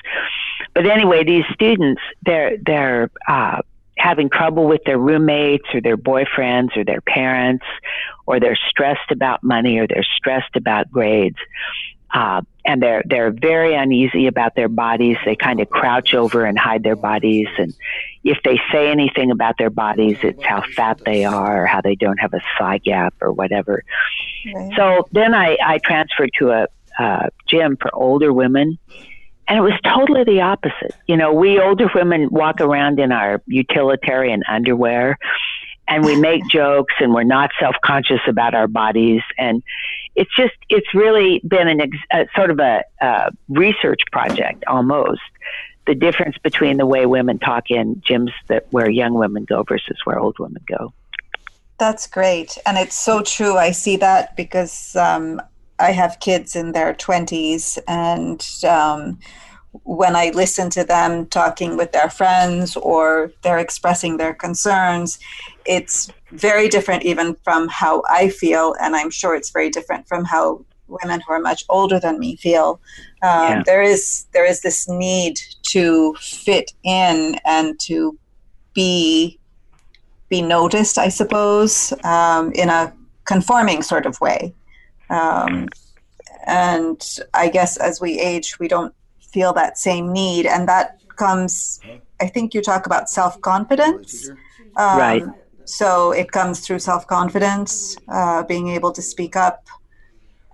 [0.74, 3.60] But anyway, these students, they're, they're, uh,
[4.04, 7.64] having trouble with their roommates or their boyfriends or their parents,
[8.26, 11.38] or they're stressed about money or they're stressed about grades.
[12.12, 15.16] Uh, and they're they're very uneasy about their bodies.
[15.24, 17.74] They kind of crouch over and hide their bodies, and
[18.22, 21.96] if they say anything about their bodies, it's how fat they are or how they
[21.96, 23.82] don't have a thigh gap or whatever.
[24.54, 24.72] Right.
[24.76, 28.78] So then I I transferred to a uh, gym for older women,
[29.48, 30.94] and it was totally the opposite.
[31.06, 35.18] You know, we older women walk around in our utilitarian underwear
[35.86, 39.62] and we make jokes and we're not self-conscious about our bodies and
[40.14, 42.82] it's just it's really been an ex- sort of a
[43.48, 45.20] research project almost
[45.86, 49.98] the difference between the way women talk in gyms that where young women go versus
[50.04, 50.92] where old women go.
[51.78, 52.56] That's great.
[52.64, 53.56] And it's so true.
[53.56, 55.42] I see that because um,
[55.78, 59.18] I have kids in their 20s, and um,
[59.82, 65.18] when I listen to them talking with their friends or they're expressing their concerns,
[65.66, 68.74] it's very different even from how I feel.
[68.80, 72.36] And I'm sure it's very different from how women who are much older than me
[72.36, 72.80] feel.
[73.22, 73.62] Um, yeah.
[73.66, 78.16] There is there is this need to fit in and to
[78.74, 79.38] be
[80.28, 82.92] be noticed, I suppose, um, in a
[83.24, 84.54] conforming sort of way.
[85.14, 85.68] Um,
[86.46, 87.00] and
[87.32, 88.94] I guess as we age, we don't
[89.32, 91.80] feel that same need, and that comes.
[92.20, 94.30] I think you talk about self confidence.
[94.76, 95.22] Um, right.
[95.64, 99.66] So it comes through self confidence, uh, being able to speak up,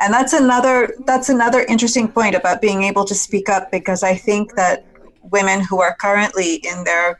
[0.00, 4.14] and that's another that's another interesting point about being able to speak up because I
[4.14, 4.84] think that
[5.22, 7.18] women who are currently in their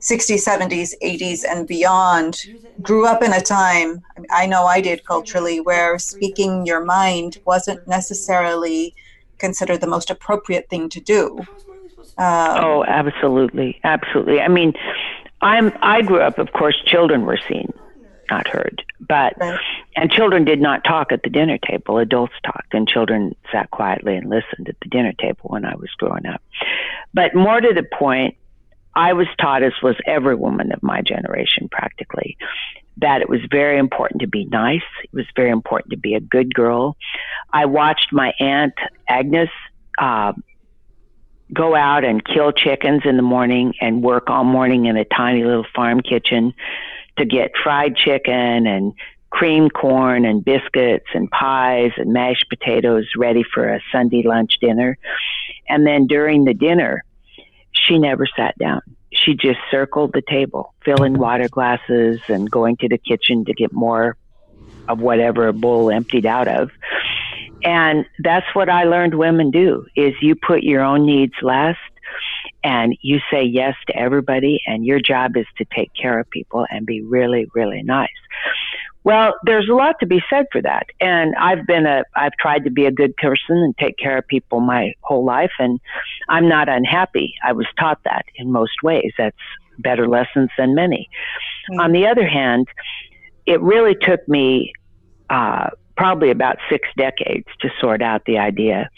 [0.00, 2.38] 60s, 70s, 80s, and beyond
[2.82, 7.86] grew up in a time, I know I did culturally, where speaking your mind wasn't
[7.88, 8.94] necessarily
[9.38, 11.38] considered the most appropriate thing to do.
[12.18, 13.80] Um, oh, absolutely.
[13.84, 14.40] Absolutely.
[14.40, 14.74] I mean,
[15.40, 17.72] I'm, I grew up, of course, children were seen,
[18.30, 18.82] not heard.
[19.00, 19.58] But, right.
[19.96, 21.98] and children did not talk at the dinner table.
[21.98, 25.90] Adults talked, and children sat quietly and listened at the dinner table when I was
[25.96, 26.42] growing up.
[27.14, 28.36] But more to the point,
[28.94, 32.36] I was taught, as was every woman of my generation practically,
[32.98, 34.82] that it was very important to be nice.
[35.04, 36.96] It was very important to be a good girl.
[37.52, 38.74] I watched my aunt
[39.08, 39.50] Agnes
[39.98, 40.32] uh,
[41.52, 45.44] go out and kill chickens in the morning and work all morning in a tiny
[45.44, 46.52] little farm kitchen
[47.18, 48.92] to get fried chicken and
[49.30, 54.98] cream corn and biscuits and pies and mashed potatoes ready for a Sunday lunch dinner.
[55.68, 57.04] And then during the dinner,
[57.86, 58.80] she never sat down.
[59.12, 63.72] She just circled the table, filling water glasses and going to the kitchen to get
[63.72, 64.16] more
[64.88, 66.70] of whatever a bowl emptied out of.
[67.64, 71.78] And that's what I learned women do is you put your own needs last
[72.62, 76.66] and you say yes to everybody and your job is to take care of people
[76.70, 78.08] and be really really nice
[79.08, 80.88] well, there's a lot to be said for that.
[81.00, 84.26] And I've been a, I've tried to be a good person and take care of
[84.26, 85.52] people my whole life.
[85.58, 85.80] And
[86.28, 87.32] I'm not unhappy.
[87.42, 89.10] I was taught that in most ways.
[89.16, 89.34] That's
[89.78, 91.08] better lessons than many.
[91.70, 91.80] Mm-hmm.
[91.80, 92.68] On the other hand,
[93.46, 94.74] it really took me
[95.30, 98.90] uh, probably about six decades to sort out the idea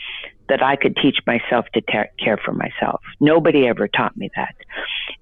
[0.48, 3.00] that I could teach myself to ter- care for myself.
[3.20, 4.56] Nobody ever taught me that.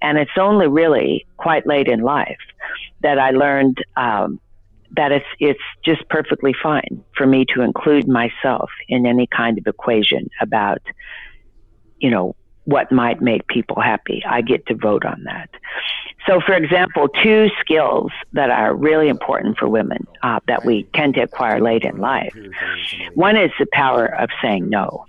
[0.01, 2.39] And it's only really quite late in life
[3.03, 4.41] that I learned um,
[4.97, 9.67] that it's it's just perfectly fine for me to include myself in any kind of
[9.67, 10.81] equation about
[11.99, 14.23] you know what might make people happy.
[14.29, 15.49] I get to vote on that.
[16.27, 21.15] So, for example, two skills that are really important for women uh, that we tend
[21.15, 22.35] to acquire late in life.
[23.15, 25.07] One is the power of saying no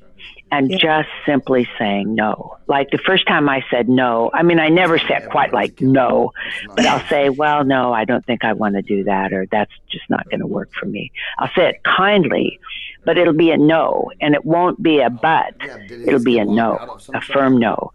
[0.51, 0.77] and yeah.
[0.77, 2.57] just simply saying no.
[2.67, 6.31] Like the first time I said no, I mean, I never said quite like no,
[6.75, 9.71] but I'll say, well, no, I don't think I want to do that, or that's
[9.91, 11.11] just not going to work for me.
[11.39, 12.59] I'll say it kindly,
[13.05, 15.55] but it'll be a no, and it won't be a but.
[15.89, 17.91] It'll be a no, a firm no.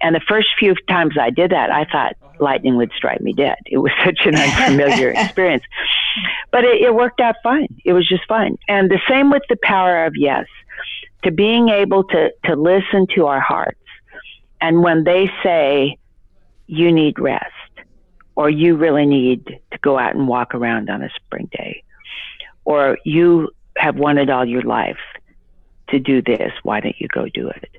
[0.00, 3.58] And the first few times I did that, I thought lightning would strike me dead.
[3.66, 5.64] It was such an unfamiliar experience.
[6.50, 7.68] But it, it worked out fine.
[7.84, 8.58] It was just fine.
[8.68, 10.46] And the same with the power of yes
[11.24, 13.78] to being able to, to listen to our hearts.
[14.60, 15.98] And when they say,
[16.66, 17.52] you need rest,
[18.36, 21.82] or you really need to go out and walk around on a spring day,
[22.64, 24.98] or you have wanted all your life
[25.90, 27.70] to do this, why don't you go do it?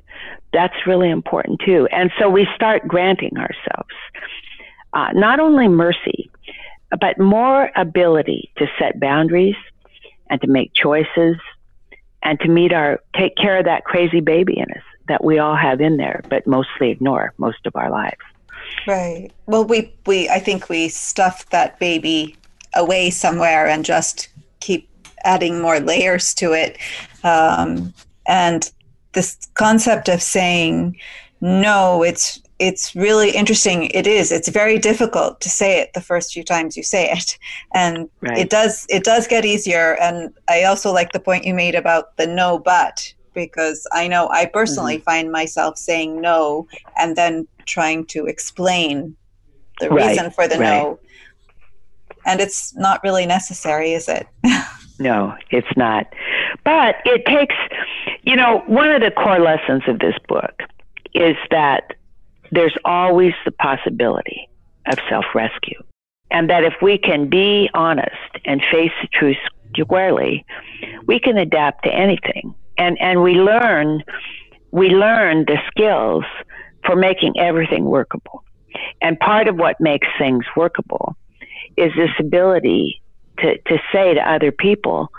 [0.53, 1.87] That's really important too.
[1.91, 3.89] And so we start granting ourselves
[4.93, 6.29] uh, not only mercy,
[7.01, 9.55] but more ability to set boundaries
[10.29, 11.35] and to make choices
[12.25, 15.55] and to meet our take care of that crazy baby in us that we all
[15.55, 18.17] have in there, but mostly ignore most of our lives.
[18.87, 19.29] Right.
[19.45, 22.35] Well, we we I think we stuff that baby
[22.73, 24.27] away somewhere and just
[24.59, 24.89] keep
[25.23, 26.77] adding more layers to it.
[27.23, 27.93] Um,
[28.27, 28.69] and
[29.13, 30.97] this concept of saying
[31.41, 33.85] no, it's it's really interesting.
[33.93, 34.31] It is.
[34.31, 37.37] It's very difficult to say it the first few times you say it,
[37.73, 38.37] and right.
[38.37, 38.85] it does.
[38.89, 39.97] It does get easier.
[39.99, 44.29] And I also like the point you made about the no but because I know
[44.29, 45.03] I personally mm-hmm.
[45.03, 49.17] find myself saying no and then trying to explain
[49.81, 50.07] the right.
[50.07, 50.81] reason for the right.
[50.81, 50.99] no,
[52.25, 54.27] and it's not really necessary, is it?
[54.99, 56.07] no, it's not.
[56.63, 57.55] But it takes.
[58.23, 60.63] You know, one of the core lessons of this book
[61.13, 61.93] is that
[62.55, 64.49] there's always the possibility
[64.87, 65.81] of self rescue.
[66.31, 68.11] And that if we can be honest
[68.45, 69.37] and face the truth
[69.77, 70.45] squarely,
[71.05, 72.55] we can adapt to anything.
[72.77, 74.03] And, and we learn,
[74.71, 76.23] we learn the skills
[76.85, 78.43] for making everything workable.
[79.01, 81.15] And part of what makes things workable
[81.77, 83.01] is this ability
[83.39, 85.09] to, to say to other people,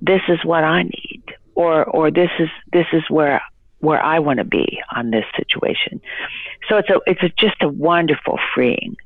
[0.00, 1.22] this is what I need,
[1.54, 3.42] or, or this is, this is where,
[3.80, 6.00] where I want to be on this situation.
[6.68, 8.96] So it's a, it's a, just a wonderful freeing,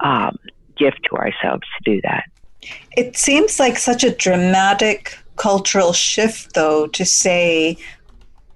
[0.00, 0.38] um,
[0.76, 2.24] gift to ourselves to do that.
[2.96, 7.76] It seems like such a dramatic cultural shift, though, to say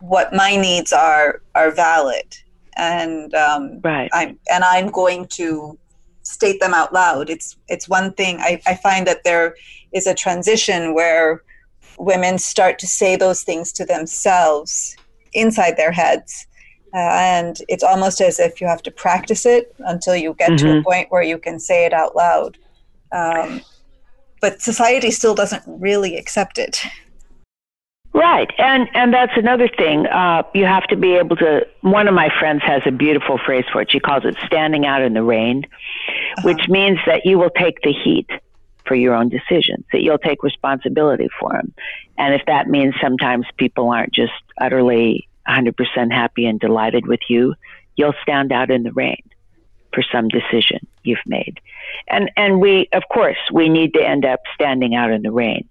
[0.00, 2.36] what my needs are are valid,
[2.76, 4.08] and um, right.
[4.12, 5.78] I'm and I'm going to
[6.22, 7.30] state them out loud.
[7.30, 9.56] It's it's one thing I, I find that there
[9.92, 11.42] is a transition where
[11.98, 14.96] women start to say those things to themselves
[15.32, 16.46] inside their heads.
[16.94, 20.56] Uh, and it's almost as if you have to practice it until you get mm-hmm.
[20.56, 20.84] to a mm-hmm.
[20.84, 22.56] point where you can say it out loud.
[23.12, 23.60] Um,
[24.40, 26.80] but society still doesn't really accept it.
[28.14, 30.06] Right, and and that's another thing.
[30.06, 31.66] Uh, you have to be able to.
[31.82, 33.92] One of my friends has a beautiful phrase for it.
[33.92, 36.42] She calls it "standing out in the rain," uh-huh.
[36.42, 38.28] which means that you will take the heat
[38.88, 39.84] for your own decisions.
[39.92, 41.72] That you'll take responsibility for them,
[42.16, 47.54] and if that means sometimes people aren't just utterly 100% happy and delighted with you,
[47.96, 49.22] you'll stand out in the rain
[49.92, 51.60] for some decision you've made.
[52.08, 55.66] And and we of course we need to end up standing out in the rain.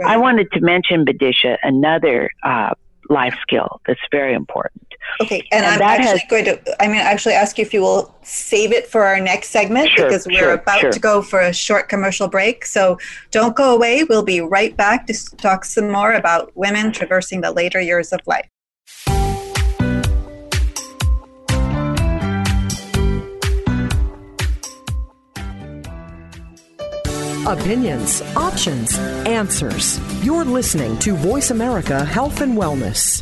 [0.00, 0.14] Right.
[0.14, 2.74] I wanted to mention Vidisha another uh,
[3.08, 4.82] life skill that's very important.
[5.20, 7.74] Okay, and, and I'm actually has, going to I'm going to actually ask you if
[7.74, 10.92] you will save it for our next segment sure, because we're sure, about sure.
[10.92, 12.64] to go for a short commercial break.
[12.64, 12.98] So
[13.30, 14.04] don't go away.
[14.04, 18.20] We'll be right back to talk some more about women traversing the later years of
[18.26, 18.48] life.
[27.46, 29.98] Opinions, options, answers.
[30.24, 33.20] You're listening to Voice America Health and Wellness.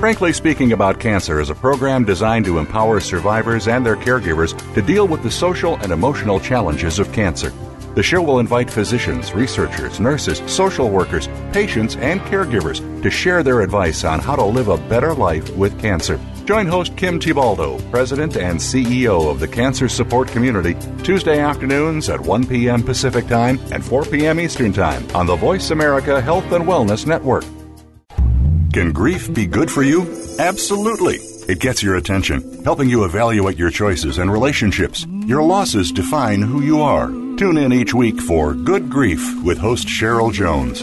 [0.00, 4.82] Frankly Speaking About Cancer is a program designed to empower survivors and their caregivers to
[4.82, 7.52] deal with the social and emotional challenges of cancer.
[7.94, 13.60] The show will invite physicians, researchers, nurses, social workers, patients, and caregivers to share their
[13.60, 16.18] advice on how to live a better life with cancer.
[16.48, 22.18] Join host Kim Thiboldeaux, President and CEO of the Cancer Support Community, Tuesday afternoons at
[22.18, 22.82] 1 p.m.
[22.82, 24.40] Pacific Time and 4 p.m.
[24.40, 27.44] Eastern Time on the Voice America Health and Wellness Network.
[28.72, 30.06] Can grief be good for you?
[30.38, 31.16] Absolutely.
[31.52, 35.04] It gets your attention, helping you evaluate your choices and relationships.
[35.26, 37.08] Your losses define who you are.
[37.08, 40.82] Tune in each week for Good Grief with host Cheryl Jones.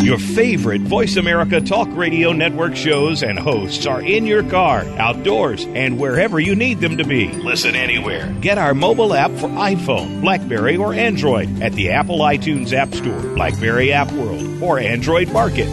[0.00, 5.66] Your favorite Voice America Talk Radio Network shows and hosts are in your car, outdoors,
[5.66, 7.28] and wherever you need them to be.
[7.32, 8.32] Listen anywhere.
[8.40, 13.20] Get our mobile app for iPhone, Blackberry, or Android at the Apple iTunes App Store,
[13.34, 15.68] Blackberry App World, or Android Market.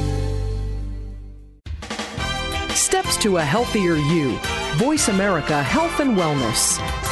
[2.72, 4.38] Steps to a healthier you.
[4.78, 7.05] Voice America Health and Wellness.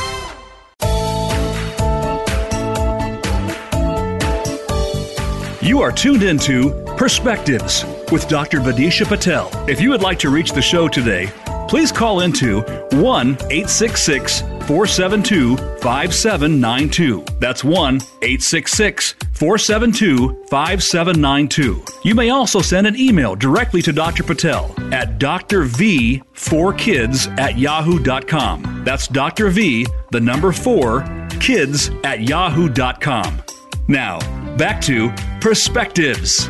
[5.64, 8.59] You are tuned into Perspectives with Dr.
[8.59, 9.49] Vidisha Patel.
[9.70, 11.30] If you would like to reach the show today,
[11.70, 17.24] please call into 1 866 472 5792.
[17.39, 21.86] That's 1 866 472 5792.
[22.03, 24.24] You may also send an email directly to Dr.
[24.24, 28.82] Patel at drv4kids at yahoo.com.
[28.84, 29.47] That's Dr.
[29.47, 33.41] V, the number 4, kids at yahoo.com.
[33.88, 34.20] Now,
[34.58, 36.47] back to Perspectives.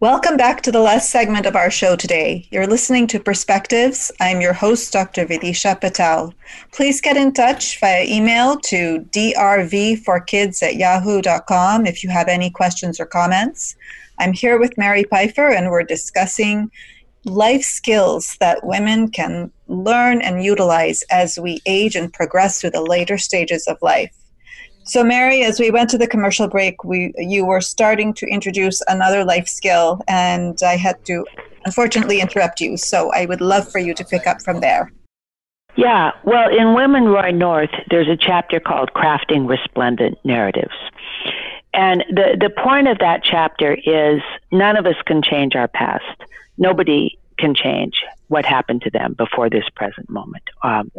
[0.00, 2.46] Welcome back to the last segment of our show today.
[2.50, 4.12] You're listening to Perspectives.
[4.20, 5.24] I'm your host, Dr.
[5.24, 6.34] Vidisha Patel.
[6.72, 13.00] Please get in touch via email to drv4kids at yahoo.com if you have any questions
[13.00, 13.76] or comments.
[14.20, 16.70] I'm here with Mary Pipher, and we're discussing
[17.24, 22.82] life skills that women can learn and utilize as we age and progress through the
[22.82, 24.14] later stages of life.
[24.84, 28.80] So, Mary, as we went to the commercial break, we you were starting to introduce
[28.88, 31.26] another life skill, and I had to
[31.66, 32.76] unfortunately interrupt you.
[32.76, 34.90] So I would love for you to pick up from there.
[35.76, 40.74] Yeah, well, in Women Rowing North, there's a chapter called Crafting Resplendent Narratives.
[41.74, 46.24] And the, the point of that chapter is none of us can change our past.
[46.58, 50.42] Nobody can change what happened to them before this present moment.
[50.62, 50.90] Um,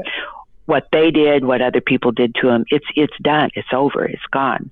[0.65, 3.49] what they did, what other people did to them, it's, it's done.
[3.55, 4.05] It's over.
[4.05, 4.71] It's gone.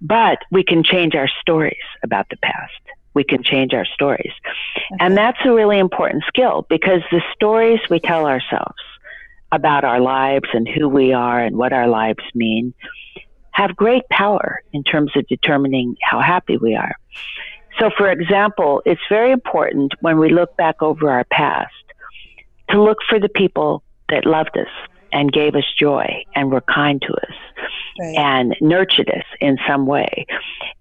[0.00, 2.72] But we can change our stories about the past.
[3.14, 4.32] We can change our stories.
[4.76, 4.96] Okay.
[5.00, 8.78] And that's a really important skill because the stories we tell ourselves
[9.52, 12.72] about our lives and who we are and what our lives mean
[13.52, 16.94] have great power in terms of determining how happy we are.
[17.80, 21.72] So, for example, it's very important when we look back over our past
[22.70, 24.68] to look for the people that loved us
[25.12, 27.34] and gave us joy and were kind to us
[27.98, 28.16] right.
[28.16, 30.26] and nurtured us in some way.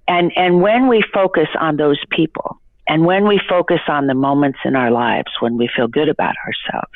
[0.07, 4.59] And, and when we focus on those people and when we focus on the moments
[4.65, 6.93] in our lives when we feel good about ourselves,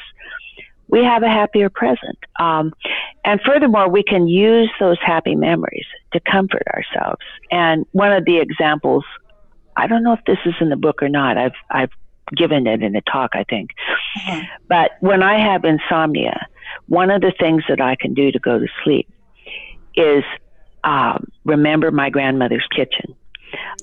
[0.88, 2.18] we have a happier present.
[2.40, 2.74] Um,
[3.26, 7.22] and furthermore, we can use those happy memories to comfort ourselves.
[7.52, 9.04] And one of the examples,
[9.76, 11.38] I don't know if this is in the book or not.
[11.38, 11.92] I've I've
[12.36, 13.72] given it in a talk, I think.
[14.20, 14.42] Mm-hmm.
[14.68, 16.48] But when I have insomnia,
[16.88, 19.10] one of the things that I can do to go to sleep
[19.96, 20.24] is
[20.84, 23.16] um, remember my grandmother's kitchen.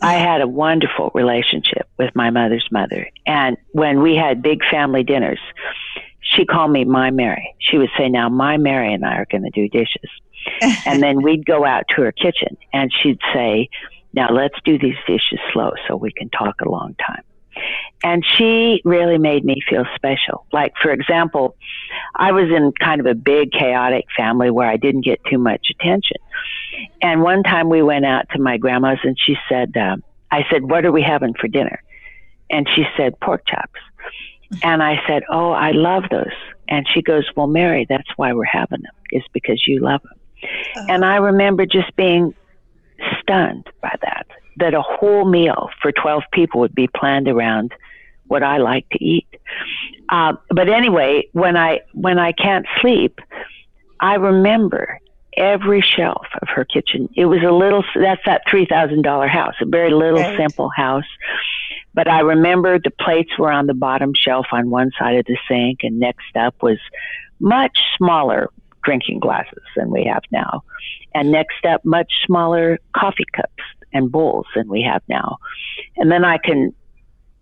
[0.02, 3.08] I had a wonderful relationship with my mother's mother.
[3.26, 5.38] And when we had big family dinners,
[6.20, 7.54] she called me my Mary.
[7.58, 10.10] She would say, Now, my Mary and I are going to do dishes.
[10.86, 13.68] and then we'd go out to her kitchen and she'd say,
[14.12, 17.22] Now, let's do these dishes slow so we can talk a long time.
[18.02, 20.46] And she really made me feel special.
[20.52, 21.56] Like, for example,
[22.16, 25.68] I was in kind of a big, chaotic family where I didn't get too much
[25.70, 26.16] attention.
[27.02, 29.96] And one time we went out to my grandma's and she said, uh,
[30.30, 31.82] I said, What are we having for dinner?
[32.48, 33.80] And she said, Pork chops.
[34.62, 36.32] And I said, Oh, I love those.
[36.68, 40.18] And she goes, Well, Mary, that's why we're having them, is because you love them.
[40.42, 40.86] Uh-huh.
[40.88, 42.34] And I remember just being
[43.20, 44.26] stunned by that,
[44.56, 47.72] that a whole meal for 12 people would be planned around
[48.26, 49.26] what I like to eat.
[50.08, 53.20] Uh, but anyway, when I when I can't sleep,
[54.00, 54.98] I remember
[55.36, 57.08] every shelf of her kitchen.
[57.16, 57.84] It was a little.
[57.94, 60.36] That's that three thousand dollar house, a very little right.
[60.36, 61.04] simple house.
[61.92, 65.38] But I remember the plates were on the bottom shelf on one side of the
[65.48, 66.78] sink, and next up was
[67.40, 68.50] much smaller
[68.82, 70.62] drinking glasses than we have now.
[71.14, 73.62] And next up, much smaller coffee cups
[73.92, 75.38] and bowls than we have now.
[75.96, 76.74] And then I can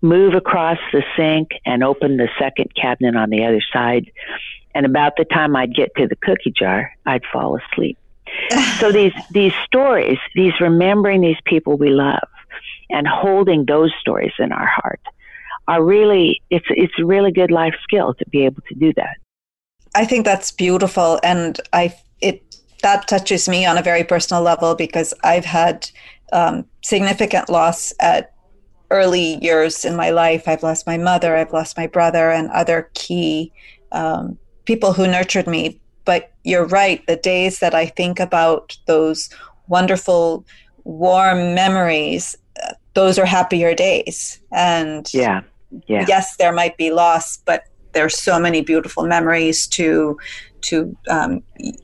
[0.01, 4.11] move across the sink and open the second cabinet on the other side.
[4.75, 7.99] And about the time I'd get to the cookie jar, I'd fall asleep.
[8.79, 12.29] so these these stories, these remembering these people we love,
[12.91, 15.01] and holding those stories in our heart
[15.67, 19.17] are really it's it's a really good life skill to be able to do that.
[19.99, 24.75] I think that's beautiful and I it that touches me on a very personal level
[24.75, 25.91] because I've had
[26.33, 28.33] um, significant loss at
[28.91, 30.47] early years in my life.
[30.47, 33.53] I've lost my mother, I've lost my brother, and other key
[33.91, 35.81] um, people who nurtured me.
[36.05, 39.29] But you're right, the days that I think about those
[39.67, 40.47] wonderful,
[40.85, 42.37] warm memories
[42.95, 44.41] those are happier days.
[44.51, 45.43] And yeah,
[45.87, 46.05] yeah.
[46.09, 47.65] yes, there might be loss, but
[47.99, 50.17] there's so many beautiful memories to
[50.61, 51.43] to um,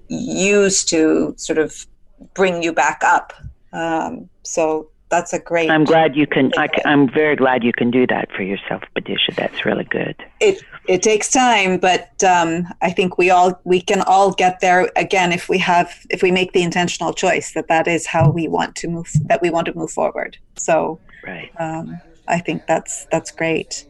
[0.09, 1.87] use to sort of
[2.35, 3.33] bring you back up.
[3.73, 5.71] Um, so that's a great.
[5.71, 6.53] I'm glad you can.
[6.57, 9.35] I, am very glad you can do that for yourself, Vidisha.
[9.35, 10.15] That's really good.
[10.39, 14.89] It it takes time, but um, I think we all we can all get there
[14.95, 18.47] again if we have if we make the intentional choice that that is how we
[18.47, 20.39] want to move that we want to move forward.
[20.55, 21.51] So right.
[21.59, 23.85] Um, I think that's that's great.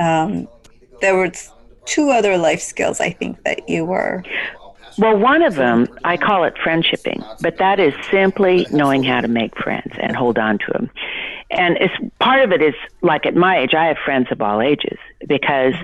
[0.00, 0.48] Um,
[1.00, 1.30] there were
[1.88, 4.22] two other life skills I think that you were
[4.98, 9.28] well, one of them, I call it friendshipping, but that is simply knowing how to
[9.28, 10.90] make friends and hold on to them.
[11.50, 14.60] And it's part of it is like at my age, I have friends of all
[14.60, 15.74] ages because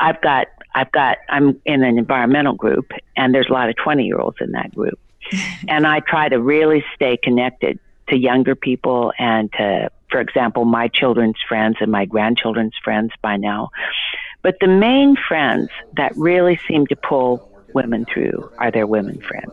[0.00, 4.04] I've got, I've got, I'm in an environmental group and there's a lot of 20
[4.04, 4.98] year olds in that group.
[5.68, 7.78] and I try to really stay connected
[8.08, 13.36] to younger people and to, for example, my children's friends and my grandchildren's friends by
[13.36, 13.68] now.
[14.46, 19.50] But the main friends that really seem to pull women through are their women friends.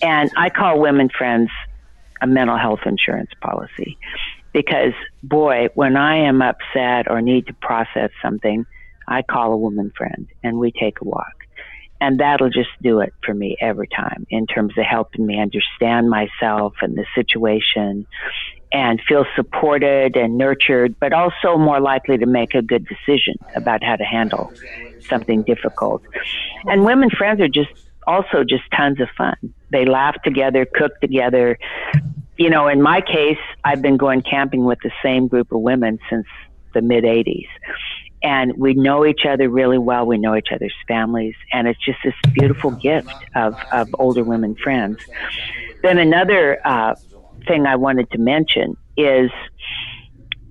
[0.00, 1.50] And I call women friends
[2.22, 3.98] a mental health insurance policy
[4.54, 8.64] because, boy, when I am upset or need to process something,
[9.06, 11.34] I call a woman friend and we take a walk.
[12.00, 16.08] And that'll just do it for me every time in terms of helping me understand
[16.08, 18.06] myself and the situation
[18.72, 23.82] and feel supported and nurtured, but also more likely to make a good decision about
[23.82, 24.52] how to handle
[25.08, 26.02] something difficult.
[26.64, 27.70] And women friends are just
[28.06, 29.36] also just tons of fun.
[29.70, 31.58] They laugh together, cook together.
[32.36, 35.98] You know, in my case, I've been going camping with the same group of women
[36.10, 36.26] since
[36.74, 37.48] the mid 80s.
[38.22, 40.06] And we know each other really well.
[40.06, 41.34] We know each other's families.
[41.52, 44.98] And it's just this beautiful gift of, of older women friends.
[45.82, 46.94] Then another uh,
[47.46, 49.30] thing I wanted to mention is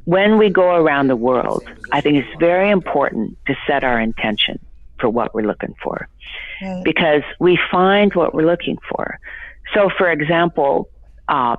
[0.06, 4.60] when we go around the world, I think it's very important to set our intention
[5.00, 6.08] for what we're looking for
[6.62, 6.84] right.
[6.84, 9.20] because we find what we're looking for.
[9.74, 10.90] So, for example,
[11.28, 11.58] uh,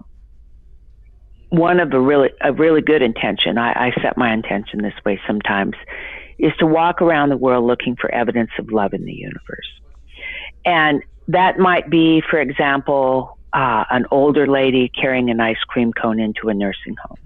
[1.50, 5.20] one of a really a really good intention, I, I set my intention this way
[5.26, 5.74] sometimes,
[6.38, 9.68] is to walk around the world looking for evidence of love in the universe.
[10.64, 16.20] And that might be, for example, uh, an older lady carrying an ice cream cone
[16.20, 17.16] into a nursing home.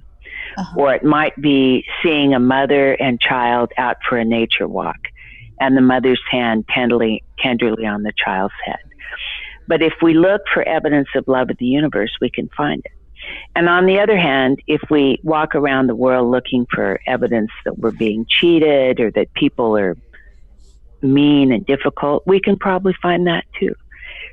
[0.56, 0.80] Uh-huh.
[0.80, 4.98] Or it might be seeing a mother and child out for a nature walk
[5.60, 8.78] and the mother's hand tenderly, tenderly on the child's head.
[9.66, 12.92] But if we look for evidence of love of the universe, we can find it.
[13.54, 17.78] And on the other hand, if we walk around the world looking for evidence that
[17.78, 19.96] we're being cheated or that people are
[21.02, 23.74] mean and difficult, we can probably find that too.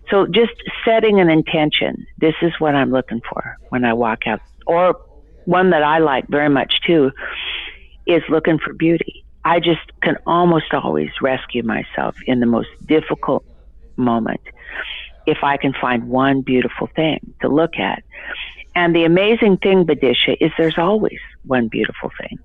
[0.10, 0.54] So just
[0.86, 4.40] setting an intention, this is what I'm looking for when I walk out.
[4.66, 5.00] Or
[5.46, 7.12] one that I like very much too
[8.06, 9.26] is looking for beauty.
[9.44, 13.46] I just can almost always rescue myself in the most difficult
[13.96, 14.42] moment
[15.26, 18.04] if I can find one beautiful thing to look at.
[18.76, 22.40] And the amazing thing, Vidisha, is there's always one beautiful thing.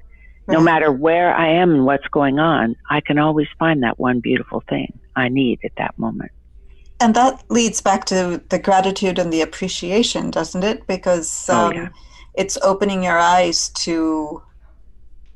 [0.49, 4.21] No matter where I am and what's going on, I can always find that one
[4.21, 6.33] beautiful thing I need at that moment.
[7.03, 10.86] And that leads back to the gratitude and the appreciation, doesn't it?
[10.86, 11.88] Because um, oh, yeah.
[12.34, 14.42] It's opening your eyes to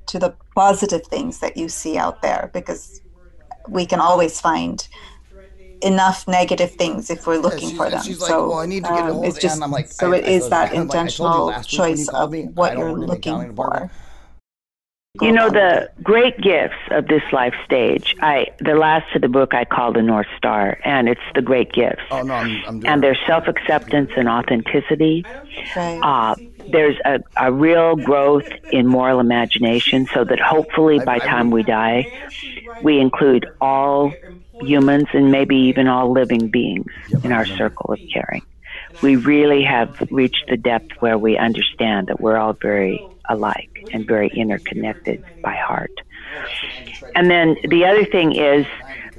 [0.06, 3.02] to the positive things that you see out there because
[3.68, 4.88] we can always find
[5.82, 8.02] enough negative things if we're looking yeah, for them.
[8.02, 10.48] So well, I need to get um, it's just, I'm like, so I, it is
[10.48, 13.90] that intentional like, choice of what you're looking for.
[15.22, 18.16] You know the great gifts of this life stage.
[18.20, 21.72] I the last of the book I call the North Star, and it's the great
[21.72, 22.02] gifts.
[22.10, 25.24] Oh no, I'm, I'm and there's self acceptance and authenticity.
[25.74, 26.00] Right.
[26.02, 26.34] Uh,
[26.70, 32.06] there's a, a real growth in moral imagination, so that hopefully by time we die,
[32.82, 34.12] we include all
[34.60, 36.90] humans and maybe even all living beings
[37.22, 38.42] in our circle of caring.
[39.02, 44.06] We really have reached the depth where we understand that we're all very alike and
[44.06, 45.92] very interconnected by heart.
[47.14, 48.66] And then the other thing is,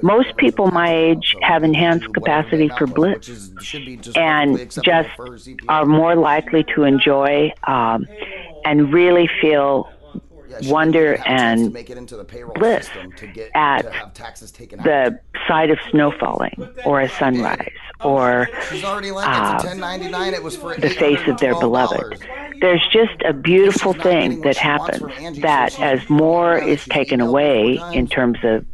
[0.02, 3.50] most people my age have enhanced capacity for bliss
[4.16, 5.10] and just
[5.68, 8.06] are more likely to enjoy um,
[8.64, 9.90] and really feel
[10.66, 11.74] wonder and
[12.56, 12.90] bliss
[13.56, 13.84] at
[14.84, 17.72] the sight of snow falling or a sunrise
[18.04, 18.48] or
[19.26, 19.62] uh,
[20.80, 22.26] the face of their beloved.
[22.60, 25.02] There's just a beautiful thing that happens
[25.42, 28.66] that as more is taken away in terms of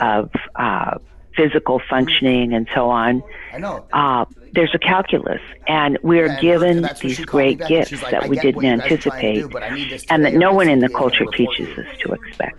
[0.00, 0.98] of uh,
[1.34, 3.22] physical functioning and so on,
[3.64, 8.64] uh, there's a calculus, and we're yeah, given these great gifts like, that we didn't
[8.64, 12.58] anticipate, do, and that no one in the culture teaches us to expect.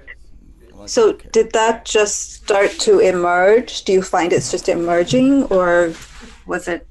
[0.85, 3.83] So, did that just start to emerge?
[3.83, 5.93] Do you find it's just emerging, or
[6.45, 6.87] was it?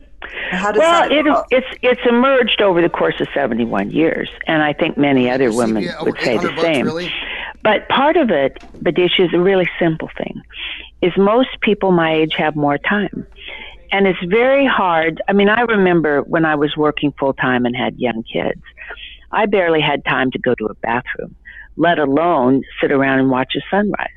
[0.51, 4.63] How does well, that it, it's it's emerged over the course of 71 years, and
[4.63, 6.87] I think many other women would say the same.
[6.87, 7.13] Really?
[7.63, 10.43] But part of it, Vidish, is a really simple thing.
[11.01, 13.27] Is most people my age have more time
[13.97, 15.23] and it's very hard.
[15.27, 18.61] I mean, I remember when I was working full time and had young kids,
[19.33, 21.35] I barely had time to go to a bathroom,
[21.79, 24.11] let alone sit around and watch a sunrise.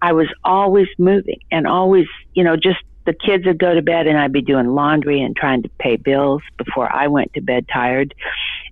[0.00, 4.06] I was always moving and always, you know, just the kids would go to bed
[4.06, 7.66] and I'd be doing laundry and trying to pay bills before I went to bed
[7.72, 8.14] tired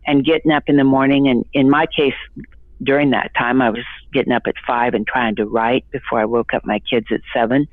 [0.07, 1.27] and getting up in the morning.
[1.27, 2.15] And in my case,
[2.81, 3.85] during that time, I was
[4.15, 7.21] getting up at five and trying to write before I woke up my kids at
[7.35, 7.69] seven.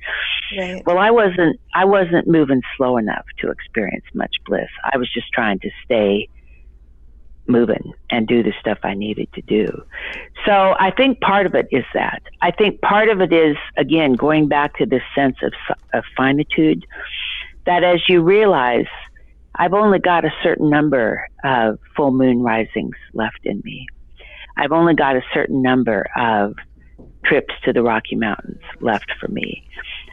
[0.58, 0.84] Right.
[0.86, 4.70] Well, I wasn't, I wasn't moving slow enough to experience much bliss.
[4.92, 6.28] I was just trying to stay
[7.48, 9.68] moving and do the stuff I needed to do.
[10.46, 12.22] So I think part of it is that.
[12.42, 15.54] I think part of it is, again, going back to this sense of,
[15.94, 16.86] of finitude,
[17.66, 18.88] that as you realize,
[19.56, 23.88] I've only got a certain number of full moon risings left in me.
[24.58, 26.56] I've only got a certain number of
[27.26, 29.68] trips to the Rocky Mountains left for me.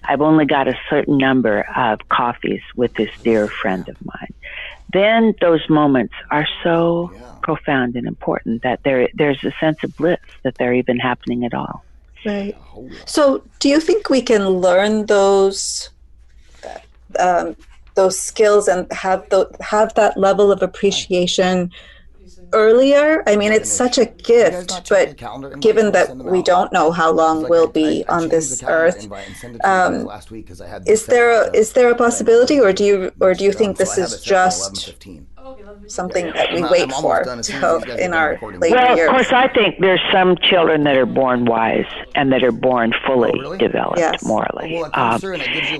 [0.04, 4.34] I've only got a certain number of coffees with this dear friend of mine.
[4.92, 7.34] then those moments are so yeah.
[7.42, 11.52] profound and important that there there's a sense of bliss that they're even happening at
[11.52, 11.84] all.
[12.24, 12.56] Right.
[13.04, 15.90] So, do you think we can learn those
[17.18, 17.56] um,
[17.94, 21.70] those skills and have the, have that level of appreciation
[22.52, 23.22] earlier.
[23.26, 25.16] I mean, it's such a gift, but
[25.60, 29.08] given that we don't know how long we'll be on this earth,
[29.64, 30.08] um,
[30.86, 33.98] is there a, is there a possibility, or do you or do you think this
[33.98, 34.94] is just
[35.86, 39.08] something that we wait for to in our later well, years.
[39.08, 42.92] of course, I think there's some children that are born wise and that are born
[43.06, 43.58] fully oh, really?
[43.58, 44.24] developed yes.
[44.24, 44.74] morally.
[44.74, 45.20] Well, um,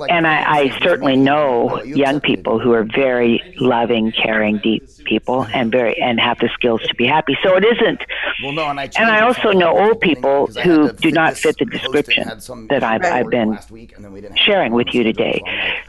[0.09, 5.73] and I, I certainly know young people who are very loving, caring, deep people and
[5.73, 7.37] very and have the skills to be happy.
[7.43, 8.03] So it isn't.
[8.43, 11.65] Well, no, and, I and I also know old people who do not fit the
[11.65, 12.29] description
[12.69, 13.59] that I've, I've been
[14.37, 15.43] sharing with you today.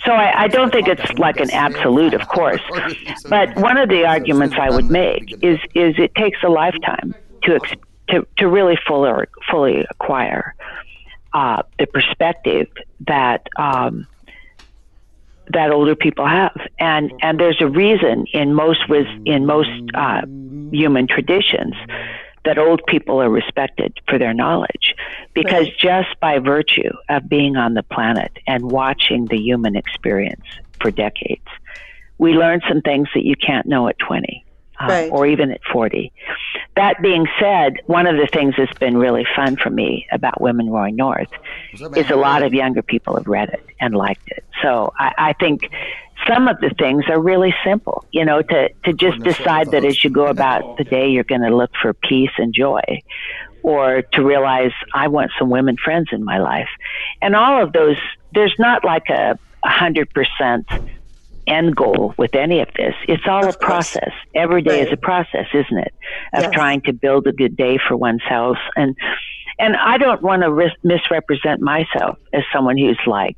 [0.05, 2.61] So I, I don't think it's like an absolute, of course.
[3.27, 7.13] But one of the arguments I would make is is it takes a lifetime
[7.43, 7.59] to
[8.09, 10.55] to to really fully fully acquire
[11.33, 12.67] uh, the perspective
[13.01, 13.47] that.
[13.57, 14.07] Um,
[15.51, 20.21] that older people have, and and there's a reason in most with in most uh,
[20.71, 21.75] human traditions
[22.45, 24.95] that old people are respected for their knowledge,
[25.33, 25.77] because right.
[25.77, 30.45] just by virtue of being on the planet and watching the human experience
[30.81, 31.47] for decades,
[32.17, 34.45] we learn some things that you can't know at 20
[34.79, 35.11] uh, right.
[35.11, 36.11] or even at 40.
[36.75, 40.69] That being said, one of the things that's been really fun for me about Women
[40.69, 41.29] Rowing North
[41.73, 44.45] is a lot of younger people have read it and liked it.
[44.61, 45.69] So I, I think
[46.27, 50.03] some of the things are really simple, you know, to, to just decide that as
[50.03, 52.81] you go about the day, you're going to look for peace and joy
[53.63, 56.69] or to realize I want some women friends in my life.
[57.21, 57.97] And all of those,
[58.33, 60.65] there's not like a hundred percent
[61.49, 62.93] end goal with any of this.
[63.07, 64.11] It's all of a process.
[64.35, 64.87] Every day right.
[64.87, 65.93] is a process, isn't it?
[66.33, 66.53] Of yes.
[66.53, 68.57] trying to build a good day for oneself.
[68.75, 68.95] And
[69.57, 73.35] and I don't want to ris- misrepresent myself as someone who's like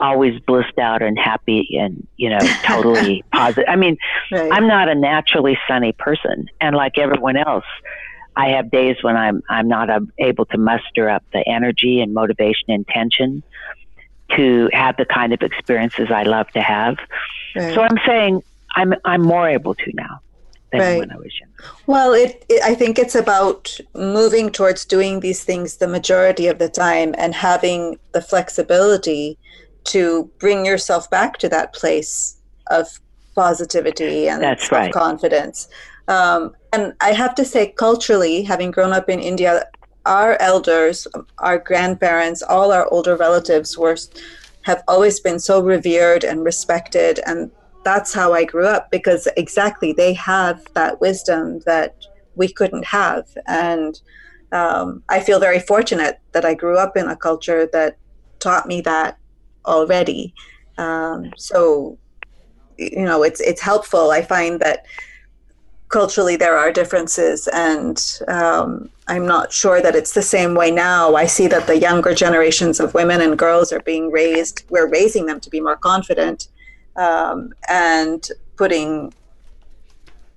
[0.00, 3.64] always blissed out and happy and you know totally positive.
[3.68, 3.96] I mean,
[4.32, 4.50] right.
[4.52, 7.64] I'm not a naturally sunny person, and like everyone else.
[8.34, 12.64] I have days when I'm I'm not able to muster up the energy and motivation
[12.68, 13.42] and intention
[14.36, 16.96] to have the kind of experiences I love to have.
[17.56, 17.74] Right.
[17.74, 18.42] So I'm saying
[18.76, 20.20] I'm I'm more able to now
[20.70, 20.98] than right.
[20.98, 21.50] when I was young.
[21.86, 26.58] Well, it, it, I think it's about moving towards doing these things the majority of
[26.58, 29.38] the time and having the flexibility
[29.84, 32.36] to bring yourself back to that place
[32.70, 32.88] of
[33.34, 34.92] positivity and That's right.
[34.92, 35.68] confidence.
[36.08, 39.64] Um, and I have to say, culturally, having grown up in India,
[40.06, 41.06] our elders,
[41.38, 43.96] our grandparents, all our older relatives were
[44.64, 47.50] have always been so revered and respected and
[47.84, 51.96] that's how I grew up because exactly they have that wisdom that
[52.36, 54.00] we couldn't have and
[54.52, 57.96] um, I feel very fortunate that I grew up in a culture that
[58.38, 59.18] taught me that
[59.64, 60.34] already.
[60.76, 61.98] Um, so,
[62.76, 64.10] you know, it's it's helpful.
[64.10, 64.84] I find that
[65.92, 71.14] culturally there are differences and um, i'm not sure that it's the same way now.
[71.14, 75.26] I see that the younger generations of women and girls are being raised we're raising
[75.26, 76.48] them to be more confident
[76.96, 79.12] um, and putting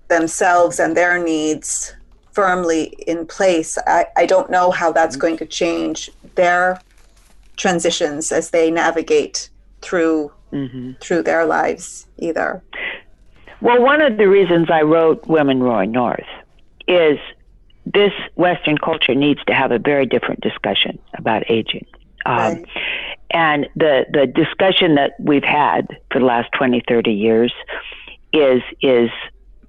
[0.07, 1.93] themselves and their needs
[2.31, 3.77] firmly in place.
[3.87, 6.81] I, I don't know how that's going to change their
[7.55, 9.49] transitions as they navigate
[9.81, 10.91] through mm-hmm.
[10.99, 12.61] through their lives either
[13.65, 16.27] well, one of the reasons I wrote Women Rowing North
[16.87, 17.17] is
[17.83, 21.87] this Western culture needs to have a very different discussion about aging.
[22.27, 22.65] Um, right.
[23.31, 27.51] And the, the discussion that we've had for the last 20, 30 years
[28.33, 29.09] is, is,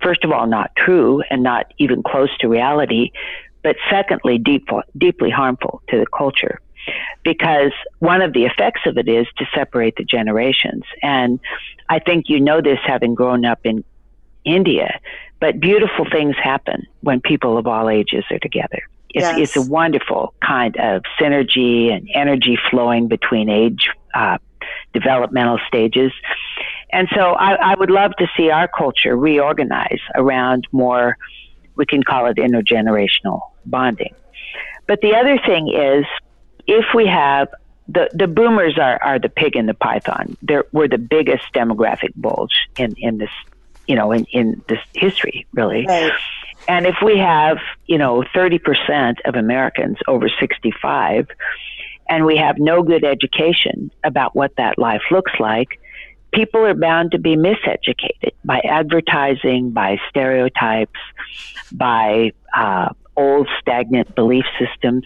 [0.02, 3.12] first of all, not true and not even close to reality,
[3.62, 4.68] but secondly, deep,
[4.98, 6.60] deeply harmful to the culture
[7.24, 10.84] because one of the effects of it is to separate the generations.
[11.02, 11.40] And
[11.88, 13.84] I think you know this having grown up in
[14.44, 15.00] India,
[15.40, 18.82] but beautiful things happen when people of all ages are together.
[19.10, 19.38] It's, yes.
[19.38, 24.38] it's a wonderful kind of synergy and energy flowing between age uh,
[24.92, 26.12] developmental stages.
[26.90, 31.16] And so I, I would love to see our culture reorganize around more,
[31.76, 34.14] we can call it intergenerational bonding.
[34.86, 36.04] But the other thing is
[36.66, 37.48] if we have
[37.88, 40.36] the, the boomers are, are the pig and the python.
[40.42, 43.30] They're, we're the biggest demographic bulge in, in this,
[43.86, 45.86] you know, in, in this history, really.
[45.86, 46.12] Right.
[46.68, 51.28] And if we have, you know, 30% of Americans over 65,
[52.08, 55.80] and we have no good education about what that life looks like,
[56.32, 60.98] people are bound to be miseducated by advertising, by stereotypes,
[61.72, 65.04] by uh, old stagnant belief systems.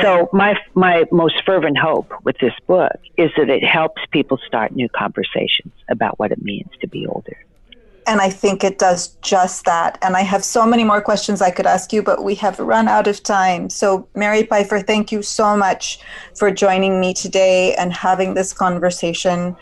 [0.00, 4.72] So my my most fervent hope with this book is that it helps people start
[4.72, 7.36] new conversations about what it means to be older.
[8.08, 9.98] And I think it does just that.
[10.00, 12.86] And I have so many more questions I could ask you, but we have run
[12.86, 13.68] out of time.
[13.68, 15.98] So, Mary Pipher, thank you so much
[16.36, 19.56] for joining me today and having this conversation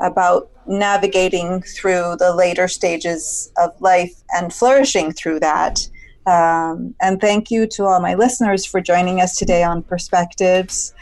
[0.00, 5.88] about navigating through the later stages of life and flourishing through that.
[6.26, 10.92] Um, and thank you to all my listeners for joining us today on Perspectives.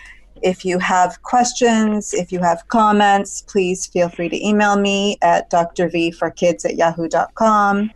[0.43, 5.51] If you have questions, if you have comments, please feel free to email me at
[5.51, 7.91] drvforkids at yahoo.com.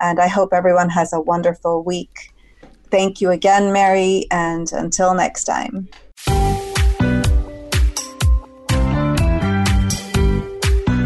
[0.00, 2.34] And I hope everyone has a wonderful week.
[2.90, 5.88] Thank you again, Mary, and until next time.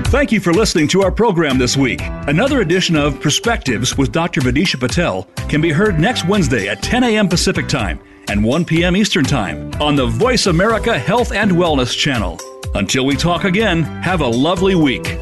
[0.09, 2.01] Thank you for listening to our program this week.
[2.03, 4.41] Another edition of Perspectives with Dr.
[4.41, 7.29] Vidisha Patel can be heard next Wednesday at 10 a.m.
[7.29, 8.01] Pacific Time
[8.31, 8.97] and 1 p.m.
[8.97, 12.41] Eastern Time on the Voice America Health and Wellness channel.
[12.75, 15.19] Until we talk again, have a lovely week.